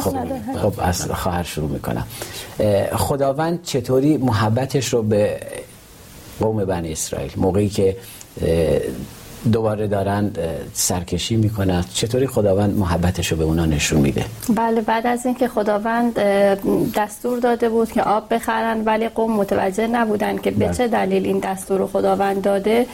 خب, 0.00 0.16
خب 0.62 0.72
از 0.78 1.10
خواهر 1.10 1.42
شروع 1.42 1.70
می‌کنم. 1.70 2.06
خداوند 2.96 3.62
چطوری 3.62 4.16
محبتش 4.16 4.94
رو 4.94 5.02
به 5.02 5.40
قوم 6.40 6.64
بنی 6.64 6.92
اسرائیل 6.92 7.32
موقعی 7.36 7.68
که 7.68 7.96
دوباره 9.52 9.86
دارن 9.86 10.30
سرکشی 10.72 11.36
می‌کنن 11.36 11.84
چطوری 11.94 12.26
خداوند 12.26 12.78
محبتش 12.78 13.32
رو 13.32 13.38
به 13.38 13.44
اونا 13.44 13.66
نشون 13.66 14.00
میده؟ 14.00 14.24
بله 14.56 14.80
بعد 14.80 15.06
از 15.06 15.26
اینکه 15.26 15.48
خداوند 15.48 16.18
دستور 16.94 17.38
داده 17.38 17.68
بود 17.68 17.92
که 17.92 18.02
آب 18.02 18.34
بخرن 18.34 18.84
ولی 18.84 19.08
قوم 19.08 19.32
متوجه 19.36 19.86
نبودن 19.86 20.38
که 20.38 20.50
به 20.50 20.64
بله. 20.64 20.74
چه 20.74 20.88
دلیل 20.88 21.26
این 21.26 21.38
دستور 21.38 21.78
رو 21.78 21.86
خداوند 21.86 22.42
داده. 22.42 22.86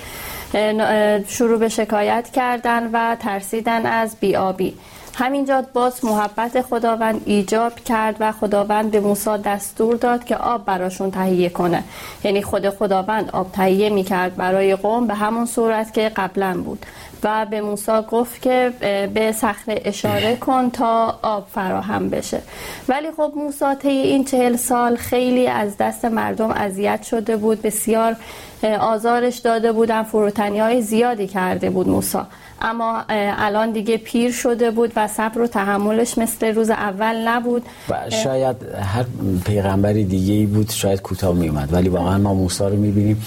شروع 1.29 1.59
به 1.59 1.69
شکایت 1.69 2.31
کردن 2.33 2.91
و 2.93 3.17
ترسیدن 3.21 3.87
از 3.87 4.17
بیابی 4.21 4.75
همینجا 5.15 5.65
باز 5.73 6.05
محبت 6.05 6.63
خداوند 6.63 7.23
ایجاب 7.25 7.75
کرد 7.75 8.17
و 8.21 8.33
خداوند 8.33 8.91
به 8.91 9.01
موسی 9.01 9.39
دستور 9.45 9.97
داد 9.97 10.25
که 10.25 10.37
آب 10.37 10.65
براشون 10.65 11.11
تهیه 11.11 11.49
کنه. 11.49 11.85
یعنی 12.25 12.43
خود 12.43 12.71
خداوند 12.71 13.31
آب 13.31 13.53
تهیه 13.53 13.91
می‌کرد 13.91 14.37
برای 14.37 14.77
قوم 14.77 15.07
به 15.07 15.15
همون 15.15 15.47
صورت 15.47 15.95
که 15.95 16.09
قبلا 16.09 16.63
بود. 16.65 16.87
و 17.23 17.47
به 17.51 17.61
موسی 17.61 18.01
گفت 18.11 18.43
که 18.43 18.73
به 19.15 19.33
صخره 19.33 19.83
اشاره 19.85 20.37
کن 20.37 20.71
تا 20.71 21.19
آب 21.23 21.47
فراهم 21.55 22.11
بشه. 22.11 22.43
ولی 22.89 23.09
خب 23.17 23.33
موسی 23.37 23.75
طی 23.83 23.89
این 23.89 24.25
چهل 24.25 24.57
سال 24.57 24.97
خیلی 24.97 25.47
از 25.47 25.77
دست 25.77 26.05
مردم 26.05 26.51
اذیت 26.51 27.03
شده 27.03 27.37
بود. 27.37 27.63
بسیار 27.63 28.17
آزارش 28.65 29.39
داده 29.39 29.73
بودن 29.73 30.03
فروتنی 30.03 30.59
های 30.59 30.83
زیادی 30.83 31.27
کرده 31.27 31.71
بود 31.71 31.89
موسی 31.89 32.19
اما 32.63 33.05
الان 33.09 33.71
دیگه 33.71 33.97
پیر 33.97 34.33
شده 34.33 34.71
بود 34.71 34.93
و 34.97 35.09
صبر 35.09 35.41
و 35.41 35.47
تحملش 35.47 36.19
مثل 36.19 36.55
روز 36.55 36.71
اول 36.71 37.29
نبود. 37.29 37.63
و 37.89 38.11
شاید 38.11 38.57
هر 38.83 39.05
پیغمبری 39.45 40.05
دیگه 40.05 40.35
ای 40.35 40.47
بود 40.47 40.71
شاید 40.71 41.03
کوتاه 41.03 41.35
می 41.35 41.49
اومد 41.49 41.73
ولی 41.73 41.89
واقعا 41.89 42.19
ما 42.19 42.35
موسی 42.35 42.65
رو 42.65 42.77
می‌بینیم. 42.77 43.23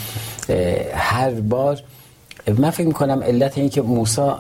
هر 0.96 1.32
بار 1.32 1.80
من 2.58 2.70
فکر 2.70 2.88
می‌کنم 2.88 3.24
علت 3.24 3.58
این 3.58 3.70
که 3.70 3.82
موسی 3.82 4.32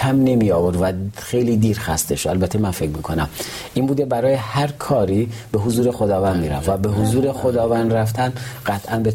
کم 0.00 0.24
نمی 0.24 0.50
آورد 0.50 0.76
و 0.82 0.92
خیلی 1.16 1.56
دیر 1.56 1.78
خسته 1.78 2.16
شد 2.16 2.28
البته 2.28 2.58
من 2.58 2.70
فکر 2.70 2.88
می‌کنم. 2.88 3.28
این 3.74 3.86
بوده 3.86 4.04
برای 4.04 4.34
هر 4.34 4.70
کاری 4.78 5.28
به 5.52 5.58
حضور 5.58 5.90
خداوند 5.90 6.42
می‌رفت 6.42 6.68
و 6.68 6.76
به 6.76 6.88
حضور 6.88 7.32
خداوند 7.32 7.92
رفتن 7.92 8.32
قطعا 8.66 8.98
به, 8.98 9.10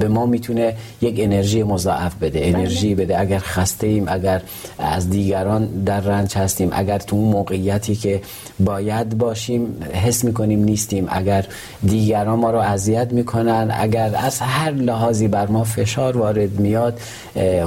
به 0.00 0.08
ما 0.08 0.26
می‌تونه 0.26 0.76
یک 1.00 1.14
انرژی 1.18 1.62
مضاعف 1.62 2.14
بده 2.14 2.40
انرژی 2.42 2.94
بده. 2.94 3.20
اگر 3.20 3.38
خسته 3.38 3.86
ایم 3.86 4.04
اگر 4.08 4.42
از 4.78 5.10
دیگران 5.10 5.66
در 5.66 6.00
رنج 6.00 6.36
هستیم 6.36 6.68
اگر 6.72 6.98
تو 6.98 7.16
اون 7.16 7.32
موقعیتی 7.32 7.96
که 7.96 8.20
باید 8.60 9.18
باشیم 9.18 9.76
حس 9.92 10.24
می‌کنیم 10.24 10.64
نیستیم 10.64 11.06
اگر 11.08 11.44
دیگران 11.86 12.38
ما 12.38 12.50
رو 12.50 12.58
اذیت 12.58 13.12
می‌کنن 13.12 13.70
اگر 13.78 14.10
از 14.16 14.38
هر 14.40 14.70
لحاظی 14.70 15.28
بر 15.28 15.46
ما 15.46 15.64
فشار 15.64 16.16
وارد 16.16 16.60
میاد 16.60 17.00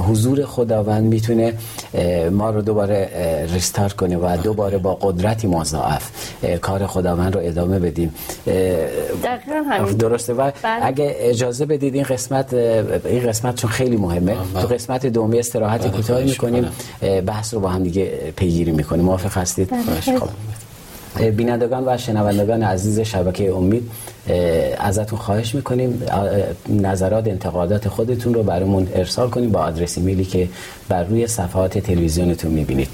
حضور 0.08 0.44
خداوند 0.44 1.04
می‌تونه 1.04 1.52
ما 2.32 2.50
رو 2.50 2.62
دوباره 2.62 3.08
ریستارت 3.52 3.92
کنیم 3.92 4.24
و 4.24 4.36
دوباره 4.36 4.78
با 4.78 4.94
قدرتی 4.94 5.46
مضاعف 5.46 6.10
کار 6.60 6.86
خداوند 6.86 7.34
رو 7.34 7.40
ادامه 7.44 7.78
بدیم. 7.78 8.14
درسته. 9.98 10.32
و 10.32 10.50
بله. 10.62 10.86
اگه 10.86 11.16
اجازه 11.18 11.66
بدید 11.66 11.94
این 11.94 12.04
قسمت 12.04 12.54
این 13.04 13.28
قسمت 13.28 13.54
چون 13.54 13.70
خیلی 13.70 13.96
مهمه 13.96 14.36
تو 14.60 14.68
قسمت 14.68 15.06
دومی 15.06 15.38
استراحت 15.38 15.80
بله، 15.80 15.90
کوتاهی 15.90 16.24
می‌کنیم. 16.24 16.68
بحث 17.26 17.54
رو 17.54 17.60
با 17.60 17.68
هم 17.68 17.82
دیگه 17.82 18.32
پیگیری 18.36 18.72
می‌کنیم. 18.72 19.04
موافق 19.04 19.38
هستید؟ 19.38 19.70
بله. 19.70 20.18
خب. 20.18 20.28
بینندگان 21.36 21.84
و 21.86 21.96
شنوندگان 21.96 22.62
عزیز 22.62 23.00
شبکه 23.00 23.52
امید 23.52 23.90
ازتون 24.78 25.18
خواهش 25.18 25.54
می‌کنیم 25.54 26.02
نظرات 26.68 27.28
انتقادات 27.28 27.88
خودتون 27.88 28.34
رو 28.34 28.42
برامون 28.42 28.88
ارسال 28.94 29.30
کنیم 29.30 29.50
با 29.50 29.60
آدرس 29.60 29.98
ایمیلی 29.98 30.24
که 30.24 30.48
بر 30.88 31.04
روی 31.04 31.26
صفحات 31.26 31.78
تلویزیونتون 31.78 32.50
می‌بینید. 32.50 32.88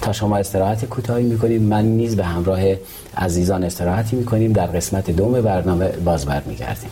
تا 0.00 0.12
شما 0.12 0.36
استراحت 0.36 0.84
کوتاهی 0.84 1.24
می‌کنیم 1.24 1.62
من 1.62 1.84
نیز 1.84 2.16
به 2.16 2.24
همراه 2.24 2.60
عزیزان 3.16 3.64
استراحتی 3.64 4.16
می‌کنیم. 4.16 4.52
در 4.52 4.66
قسمت 4.66 5.10
دوم 5.10 5.40
برنامه 5.40 5.88
باز 5.88 6.26
برمیگردیم 6.26 6.90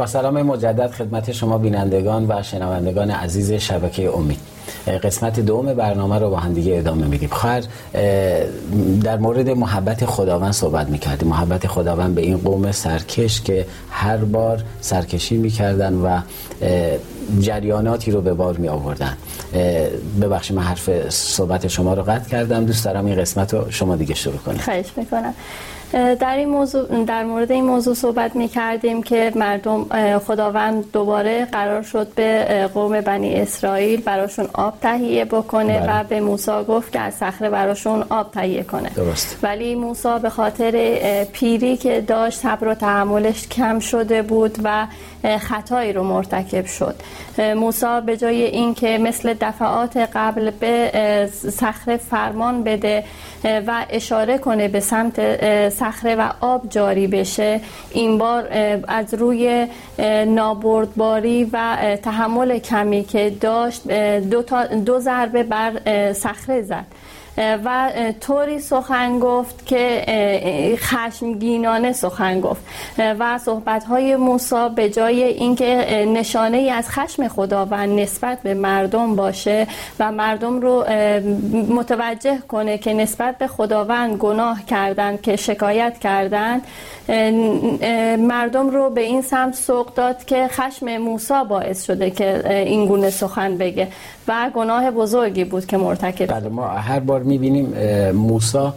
با 0.00 0.06
سلام 0.06 0.42
مجدد 0.42 0.90
خدمت 0.90 1.32
شما 1.32 1.58
بینندگان 1.58 2.26
و 2.28 2.42
شنوندگان 2.42 3.10
عزیز 3.10 3.52
شبکه 3.52 4.16
امید. 4.16 4.38
قسمت 5.02 5.40
دوم 5.40 5.74
برنامه 5.74 6.18
رو 6.18 6.30
با 6.30 6.36
هم 6.36 6.52
دیگه 6.52 6.78
ادامه 6.78 7.06
میدیم. 7.06 7.28
خواهر 7.28 7.62
در 9.02 9.18
مورد 9.18 9.50
محبت 9.50 10.04
خداوند 10.04 10.52
صحبت 10.52 10.88
می‌کردیم. 10.88 11.28
محبت 11.28 11.66
خداوند 11.66 12.14
به 12.14 12.20
این 12.20 12.38
قوم 12.38 12.72
سرکش 12.72 13.40
که 13.40 13.66
هر 13.90 14.16
بار 14.16 14.64
سرکشی 14.80 15.36
می‌کردن 15.36 15.94
و 15.94 16.20
جریاناتی 17.40 18.10
رو 18.10 18.20
به 18.20 18.34
بار 18.34 18.56
می 18.56 18.68
آوردن 18.68 19.16
ببخشید 20.22 20.56
من 20.56 20.62
حرف 20.62 21.08
صحبت 21.08 21.68
شما 21.68 21.94
رو 21.94 22.02
قطع 22.02 22.28
کردم. 22.28 22.64
دوست 22.64 22.84
دارم 22.84 23.06
این 23.06 23.16
قسمت 23.16 23.54
رو 23.54 23.70
شما 23.70 23.96
دیگه 23.96 24.14
شروع 24.14 24.36
کنید. 24.36 24.60
خواهش 24.60 24.86
می‌کنم. 24.96 25.34
در 25.92 26.36
این 26.36 26.48
موضوع 26.48 27.04
در 27.04 27.24
مورد 27.24 27.52
این 27.52 27.64
موضوع 27.64 27.94
صحبت 27.94 28.36
می 28.36 28.48
کردیم 28.48 29.02
که 29.02 29.32
مردم 29.36 30.18
خداوند 30.18 30.92
دوباره 30.92 31.44
قرار 31.44 31.82
شد 31.82 32.08
به 32.14 32.70
قوم 32.74 33.00
بنی 33.00 33.34
اسرائیل 33.34 34.00
براشون 34.00 34.48
آب 34.52 34.74
تهیه 34.80 35.24
بکنه 35.24 35.78
بله. 35.78 36.00
و 36.00 36.04
به 36.04 36.20
موسی 36.20 36.64
گفت 36.68 36.92
که 36.92 37.00
از 37.00 37.14
صخره 37.14 37.50
براشون 37.50 38.04
آب 38.10 38.30
تهیه 38.30 38.62
کنه. 38.62 38.90
درست. 38.96 39.38
ولی 39.42 39.74
موسی 39.74 40.18
به 40.22 40.30
خاطر 40.30 41.24
پیری 41.32 41.76
که 41.76 42.00
داشت 42.00 42.38
صبر 42.38 42.68
و 42.68 42.74
تحملش 42.74 43.48
کم 43.48 43.78
شده 43.78 44.22
بود 44.22 44.58
و 44.64 44.86
خطایی 45.38 45.92
رو 45.92 46.02
مرتکب 46.02 46.66
شد. 46.66 46.94
موسی 47.56 48.00
به 48.06 48.16
جای 48.16 48.44
اینکه 48.44 48.98
مثل 48.98 49.34
دفعات 49.40 49.96
قبل 49.96 50.50
به 50.50 51.28
صخره 51.50 51.96
فرمان 51.96 52.64
بده 52.64 53.04
و 53.44 53.86
اشاره 53.90 54.38
کنه 54.38 54.68
به 54.68 54.80
سمت 54.80 55.20
صخره 55.68 56.14
و 56.14 56.30
آب 56.40 56.68
جاری 56.68 57.06
بشه. 57.06 57.60
این 57.90 58.18
بار 58.18 58.48
از 58.88 59.14
روی 59.14 59.66
نابردباری 60.26 61.50
و 61.52 61.76
تحمل 62.02 62.58
کمی 62.58 63.04
که 63.04 63.30
داشت 63.40 63.88
دو, 64.20 64.42
دو 64.86 64.98
ضربه 64.98 65.42
بر 65.42 65.72
صخره 66.12 66.62
زد. 66.62 66.86
و 67.64 67.90
طوری 68.20 68.60
سخن 68.60 69.18
گفت 69.18 69.66
که 69.66 70.04
خشمگینانه 70.76 71.92
سخن 71.92 72.40
گفت. 72.40 72.62
و 72.98 73.38
صحبت 73.38 73.84
های 73.84 74.16
موسی 74.16 74.68
به 74.76 74.90
جای 74.90 75.22
اینکه 75.22 75.64
نشانه 76.08 76.56
ای 76.56 76.70
از 76.70 76.88
خشم 76.88 77.28
خداوند 77.28 78.00
نسبت 78.00 78.42
به 78.42 78.54
مردم 78.54 79.16
باشه 79.16 79.66
و 79.98 80.12
مردم 80.12 80.60
رو 80.60 80.84
متوجه 81.68 82.38
کنه 82.48 82.78
که 82.78 82.94
نسبت 82.94 83.38
به 83.38 83.46
خداوند 83.46 84.16
گناه 84.16 84.64
کردن 84.64 85.16
که 85.16 85.36
شکایت 85.36 85.98
کردند 85.98 86.62
مردم 88.18 88.70
رو 88.70 88.90
به 88.90 89.00
این 89.00 89.22
سمت 89.22 89.54
سوق 89.54 89.94
داد 89.94 90.24
که 90.24 90.48
خشم 90.48 90.96
موسی 90.96 91.34
باعث 91.48 91.84
شده 91.84 92.10
که 92.10 92.62
این 92.66 92.86
گونه 92.86 93.10
سخن 93.10 93.58
بگه. 93.58 93.88
و 94.30 94.50
گناه 94.54 94.90
بزرگی 94.90 95.44
بود 95.44 95.66
که 95.66 95.76
مرتکب 95.76 96.26
بله 96.26 96.48
ما 96.48 96.68
هر 96.68 97.00
بار 97.00 97.22
می‌بینیم 97.22 97.66
موسا 98.10 98.74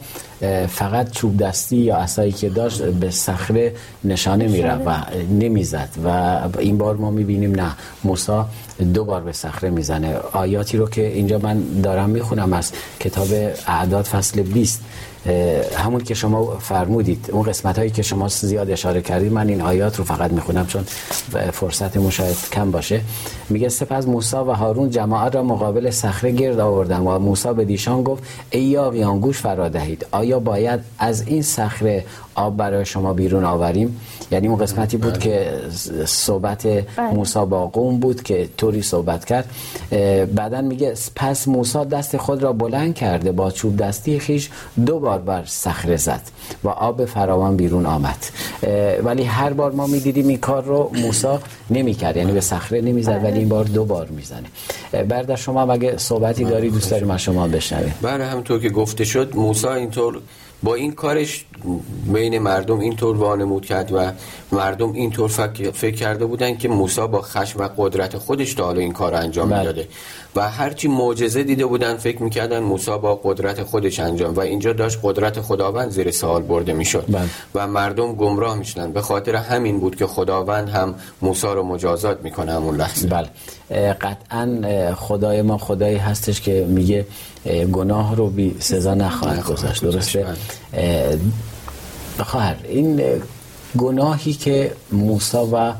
فقط 0.67 1.11
چوب 1.11 1.37
دستی 1.37 1.77
یا 1.77 1.95
اسایی 1.97 2.31
که 2.31 2.49
داشت 2.49 2.81
به 2.81 3.11
صخره 3.11 3.75
نشانه 4.03 4.47
میره 4.47 4.73
و 4.75 4.95
نمی‌زد 5.39 5.89
و 6.05 6.09
این 6.59 6.77
بار 6.77 6.95
ما 6.95 7.11
می‌بینیم 7.11 7.55
نه 7.55 7.71
موسا 8.03 8.45
دو 8.93 9.05
بار 9.05 9.21
به 9.21 9.31
صخره 9.31 9.69
می‌زنه. 9.69 10.15
آیاتی 10.33 10.77
رو 10.77 10.89
که 10.89 11.07
اینجا 11.07 11.37
من 11.37 11.63
دارم 11.83 12.09
می‌خونم 12.09 12.53
از 12.53 12.71
کتاب 12.99 13.27
اعداد 13.67 14.05
فصل 14.05 14.41
20 14.41 14.81
همون 15.77 16.03
که 16.03 16.13
شما 16.13 16.57
فرمودید 16.59 17.29
اون 17.31 17.43
قسمت 17.43 17.77
هایی 17.77 17.91
که 17.91 18.01
شما 18.01 18.27
زیاد 18.27 18.69
اشاره 18.69 19.01
کردید 19.01 19.31
من 19.31 19.49
این 19.49 19.61
آیات 19.61 19.97
رو 19.97 20.03
فقط 20.03 20.31
می‌خونم 20.31 20.67
چون 20.67 20.83
فرصت 21.51 21.97
مشاهد 21.97 22.35
کم 22.51 22.71
باشه. 22.71 23.01
میگه 23.49 23.69
سپس 23.69 24.07
موسی 24.07 24.35
و 24.35 24.51
هارون 24.51 24.89
جماعت 24.89 25.35
را 25.35 25.43
مقابل 25.43 25.89
صخره 25.89 26.31
گرد 26.31 26.59
آوردن 26.59 26.99
و 26.99 27.19
موسی 27.19 27.53
به 27.53 27.65
دیشان 27.65 28.03
گفت 28.03 28.23
ای 28.49 28.61
یاقیان 28.61 29.19
گوش 29.19 29.39
فرا 29.39 29.69
دهید. 29.69 30.05
آیا 30.11 30.39
باید 30.39 30.79
از 30.99 31.27
این 31.27 31.41
صخره 31.41 32.05
آب 32.35 32.57
برای 32.57 32.85
شما 32.85 33.13
بیرون 33.13 33.43
آوریم. 33.45 34.01
یعنی 34.31 34.47
اون 34.47 34.57
قسمتی 34.57 34.97
بود 34.97 35.17
که 35.17 35.53
صحبت 36.05 36.67
بله. 36.67 37.11
موسی 37.13 37.45
با 37.45 37.67
قوم 37.67 37.99
بود 37.99 38.23
که 38.23 38.49
طوری 38.57 38.81
صحبت 38.81 39.25
کرد. 39.25 39.49
بعدا 40.35 40.61
میگه 40.61 40.93
پس 41.15 41.47
موسی 41.47 41.85
دست 41.85 42.17
خود 42.17 42.43
را 42.43 42.53
بلند 42.53 42.95
کرده 42.95 43.31
با 43.31 43.51
چوب 43.51 43.77
دستی 43.77 44.19
خیش 44.19 44.49
دو 44.85 44.99
بار 44.99 45.19
بر 45.19 45.43
صخره 45.45 45.97
زد 45.97 46.21
و 46.63 46.69
آب 46.69 47.05
فراوان 47.05 47.55
بیرون 47.55 47.85
آمد. 47.85 48.25
ولی 49.03 49.23
هر 49.23 49.53
بار 49.53 49.71
ما 49.71 49.87
می‌دیدیم 49.87 50.27
این 50.27 50.37
کار 50.37 50.63
رو 50.63 50.91
موسی 50.93 51.37
نمی‌کرد 51.69 52.17
یعنی 52.17 52.31
به 52.31 52.41
صخره 52.41 52.81
نمی‌زد 52.81 53.21
ولی 53.23 53.39
این 53.39 53.49
بار 53.49 53.65
دو 53.65 53.85
بار 53.85 54.07
می‌زنه. 54.07 54.47
برادر 55.07 55.35
شما 55.35 55.65
مگه 55.65 55.97
صحبتی 55.97 56.43
داری 56.43 56.69
دوست 56.69 56.91
داریم 56.91 57.11
از 57.11 57.21
شما 57.21 57.47
بشنویم. 57.47 57.93
بله 58.01 58.25
همونطور 58.25 58.59
که 58.59 58.69
گفته 58.69 59.03
شد 59.03 59.35
موسی 59.35 59.67
اینطور 59.67 60.21
با 60.63 60.75
این 60.75 60.91
کارش 60.91 61.45
بین 62.13 62.39
مردم 62.39 62.79
اینطور 62.79 63.17
وانمود 63.17 63.65
کرد 63.65 63.91
و 63.93 64.11
مردم 64.51 64.93
اینطور 64.93 65.29
فکر 65.73 65.95
کرده 65.95 66.25
بودن 66.25 66.57
که 66.57 66.67
موسی 66.69 67.07
با 67.07 67.21
خشم 67.21 67.59
و 67.59 67.69
قدرت 67.77 68.17
خودش 68.17 68.53
تا 68.53 68.65
حالا 68.65 68.79
این 68.81 68.93
کار 68.93 69.15
انجام 69.15 69.49
بله. 69.49 69.59
می‌داده 69.59 69.87
و 70.35 70.49
هرچی 70.49 70.87
معجزه 70.87 71.43
دیده 71.43 71.65
بودن 71.65 71.97
فکر 71.97 72.23
می‌کردن 72.23 72.59
موسی 72.59 72.91
با 72.91 73.19
قدرت 73.23 73.63
خودش 73.63 73.99
انجام 73.99 74.35
و 74.35 74.39
اینجا 74.39 74.73
داشت 74.73 74.99
قدرت 75.03 75.41
خداوند 75.41 75.89
زیر 75.89 76.11
سوال 76.11 76.41
برده 76.41 76.73
می‌شد. 76.73 77.05
بله. 77.07 77.29
و 77.55 77.67
مردم 77.67 78.13
گمراه 78.13 78.57
می‌شدن. 78.57 78.91
به 78.91 79.01
خاطر 79.01 79.35
همین 79.35 79.79
بود 79.79 79.95
که 79.95 80.07
خداوند 80.07 80.69
هم 80.69 80.95
موسی 81.21 81.47
رو 81.47 81.63
مجازات 81.63 82.21
می‌کنه 82.23 82.53
همون 82.53 82.75
لحظه. 82.77 83.07
بله. 83.07 83.29
قطعا 83.93 84.61
خدای 84.95 85.41
ما 85.41 85.57
خدایی 85.57 85.97
هستش 85.97 86.41
که 86.41 86.65
میگه 86.69 87.05
گناه 87.71 88.15
رو 88.15 88.29
بی 88.29 88.55
سزا 88.59 88.93
نخواهد 88.93 89.43
گذاشت. 89.43 89.81
درسته؟ 89.83 90.25
بخواهر 92.19 92.55
این 92.63 93.01
گناهی 93.77 94.33
که 94.33 94.71
موسا 94.91 95.47
و 95.51 95.73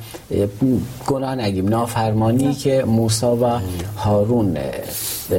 گناه 1.07 1.35
نگیم 1.35 1.67
نافرمانی 1.67 2.53
که 2.53 2.83
موسا 2.87 3.35
و 3.35 3.59
هارون 3.97 4.57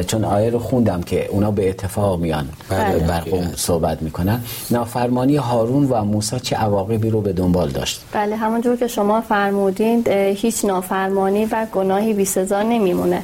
چون 0.07 0.25
آیه 0.25 0.51
رو 0.51 0.59
خوندم 0.59 1.03
که 1.03 1.27
اونا 1.27 1.51
به 1.51 1.69
اتفاق 1.69 2.21
میان 2.21 2.49
بله. 2.69 2.99
بر 2.99 3.21
قوم 3.21 3.53
صحبت 3.57 4.03
می‌کنن. 4.03 4.41
نافرمانی 4.71 5.37
هارون 5.37 5.85
و 5.85 6.05
موسی 6.05 6.41
چه 6.41 6.57
عواقبی 6.57 7.11
رو 7.11 7.21
به 7.21 7.33
دنبال 7.33 7.69
داشت؟ 7.69 8.01
بله 8.13 8.37
همونجور 8.37 8.77
که 8.77 8.89
شما 8.89 9.21
فرمودین 9.21 10.09
هیچ 10.09 10.65
نافرمانی 10.65 11.45
و 11.45 11.67
گناهی 11.73 12.15
بی 12.15 12.25
سزا 12.25 12.63
نمیمونه. 12.63 13.23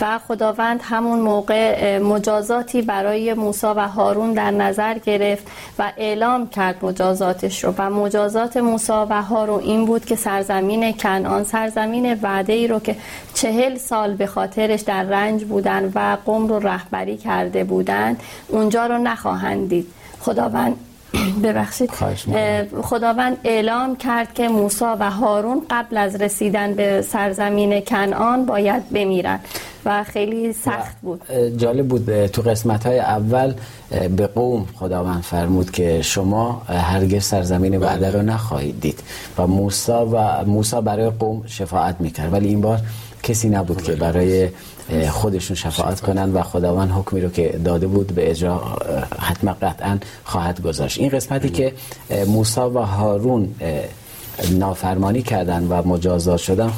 و 0.00 0.20
خداوند 0.28 0.80
همون 0.82 1.20
موقع 1.20 1.98
مجازاتی 1.98 2.82
برای 2.82 3.34
موسی 3.34 3.66
و 3.66 3.88
هارون 3.88 4.32
در 4.32 4.50
نظر 4.50 4.98
گرفت 4.98 5.46
و 5.78 5.92
اعلام 5.96 6.48
کرد 6.48 6.84
مجازاتش 6.84 7.64
رو. 7.64 7.74
و 7.78 7.90
مجازات 7.90 8.56
موسی 8.56 8.71
و 9.10 9.22
هارون 9.22 9.60
این 9.60 9.84
بود 9.84 10.04
که 10.04 10.16
سرزمین 10.16 10.92
کنعان 10.92 11.44
سرزمین 11.44 12.18
وعده 12.22 12.52
ای 12.52 12.66
رو 12.66 12.78
که 12.78 12.96
چهل 13.34 13.76
سال 13.76 14.14
به 14.14 14.26
خاطرش 14.26 14.80
در 14.80 15.02
رنج 15.02 15.44
بودن 15.44 15.92
و 15.94 16.16
قوم 16.26 16.46
رو 16.46 16.58
رهبری 16.58 17.16
کرده 17.16 17.64
بودند 17.64 18.22
اونجا 18.48 18.86
رو 18.86 18.98
نخواهند 18.98 19.68
دید. 19.68 19.86
خداوند 20.20 20.76
ببخشید. 21.44 21.90
خداوند 22.82 23.36
اعلام 23.44 23.96
کرد 23.96 24.34
که 24.34 24.48
موسی 24.48 24.84
و 25.00 25.10
هارون 25.10 25.62
قبل 25.70 25.96
از 25.96 26.14
رسیدن 26.14 26.74
به 26.74 27.02
سرزمین 27.02 27.80
کنعان 27.80 28.46
باید 28.46 28.90
بمیرن 28.90 29.40
و 29.84 30.04
خیلی 30.04 30.52
سخت 30.52 31.00
بود. 31.02 31.22
جالب 31.56 31.88
بود 31.88 32.26
تو 32.26 32.42
قسمت 32.42 32.86
های 32.86 32.98
اول 32.98 33.54
به 34.16 34.26
قوم 34.26 34.66
خداوند 34.74 35.22
فرمود 35.22 35.70
که 35.70 36.02
شما 36.02 36.62
هرگز 36.68 37.24
سرزمین 37.24 37.76
وعده 37.76 38.10
رو 38.10 38.22
نخواهید 38.22 38.80
دید 38.80 39.00
و 39.38 39.46
موسی 39.46 39.92
و 39.92 40.44
موسی 40.44 40.80
برای 40.80 41.10
قوم 41.10 41.42
شفاعت 41.46 41.96
می‌کرد. 42.00 42.32
ولی 42.32 42.48
این 42.48 42.60
بار 42.60 42.78
کسی 43.22 43.48
نبود 43.48 43.82
که 43.82 43.92
برای 43.92 44.48
خودشون 45.10 45.56
شفاعت 45.56 46.00
کنن 46.00 46.32
و 46.32 46.42
خداوند 46.42 46.90
حکمی 46.90 47.20
رو 47.20 47.30
که 47.30 47.60
داده 47.64 47.86
بود 47.86 48.06
به 48.06 48.30
اجرا 48.30 48.78
حتما 49.18 49.52
قطعا 49.62 49.98
خواهد 50.24 50.62
گذاشت. 50.62 51.00
این 51.00 51.08
قسمتی 51.08 51.48
که 51.48 51.72
موسی 52.26 52.60
و 52.60 52.78
هارون 52.78 53.54
نافرمانی 54.50 55.22
کردن 55.22 55.66
و 55.68 55.88
مجازات 55.88 56.40
شدن 56.40 56.72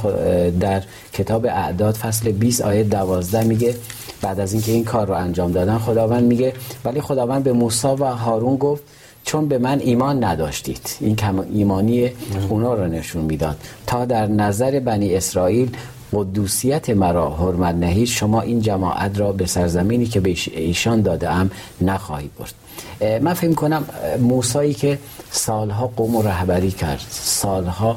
در 0.60 0.82
کتاب 1.12 1.46
اعداد 1.46 1.94
فصل 1.94 2.32
20 2.32 2.60
آیه 2.60 2.84
12 2.84 3.44
میگه 3.44 3.74
بعد 4.22 4.40
از 4.40 4.52
اینکه 4.52 4.72
این 4.72 4.84
کار 4.84 5.06
رو 5.06 5.14
انجام 5.14 5.52
دادن 5.52 5.78
خداوند 5.78 6.24
میگه 6.24 6.52
ولی 6.84 7.00
خداوند 7.00 7.44
به 7.44 7.52
موسی 7.52 7.88
و 7.88 8.04
هارون 8.04 8.56
گفت 8.56 8.82
چون 9.24 9.48
به 9.48 9.58
من 9.58 9.80
ایمان 9.80 10.24
نداشتید. 10.24 10.96
این 11.00 11.16
کم 11.16 11.38
ایمانی 11.38 12.10
اونا 12.48 12.74
رو 12.74 12.86
نشون 12.86 13.22
می‌داد. 13.22 13.56
تا 13.86 14.04
در 14.04 14.26
نظر 14.26 14.80
بنی 14.80 15.14
اسرائیل 15.14 15.76
قدوسیت 16.14 16.90
مرا 16.90 17.30
حرمت 17.30 17.74
نهید 17.74 18.06
شما 18.06 18.40
این 18.40 18.60
جماعت 18.60 19.20
را 19.20 19.32
به 19.32 19.46
سرزمینی 19.46 20.06
که 20.06 20.20
به 20.20 20.34
ایشان 20.52 21.02
داده 21.02 21.30
ام 21.30 21.50
نخواهید 21.80 22.30
برد. 22.38 22.54
من 23.22 23.34
فکر 23.34 23.54
کنم 23.54 23.84
موسایی 24.20 24.74
که 24.74 24.98
سالها 25.30 25.86
قوم 25.96 26.16
رهبری 26.22 26.70
کرد 26.70 27.00
سالها 27.10 27.96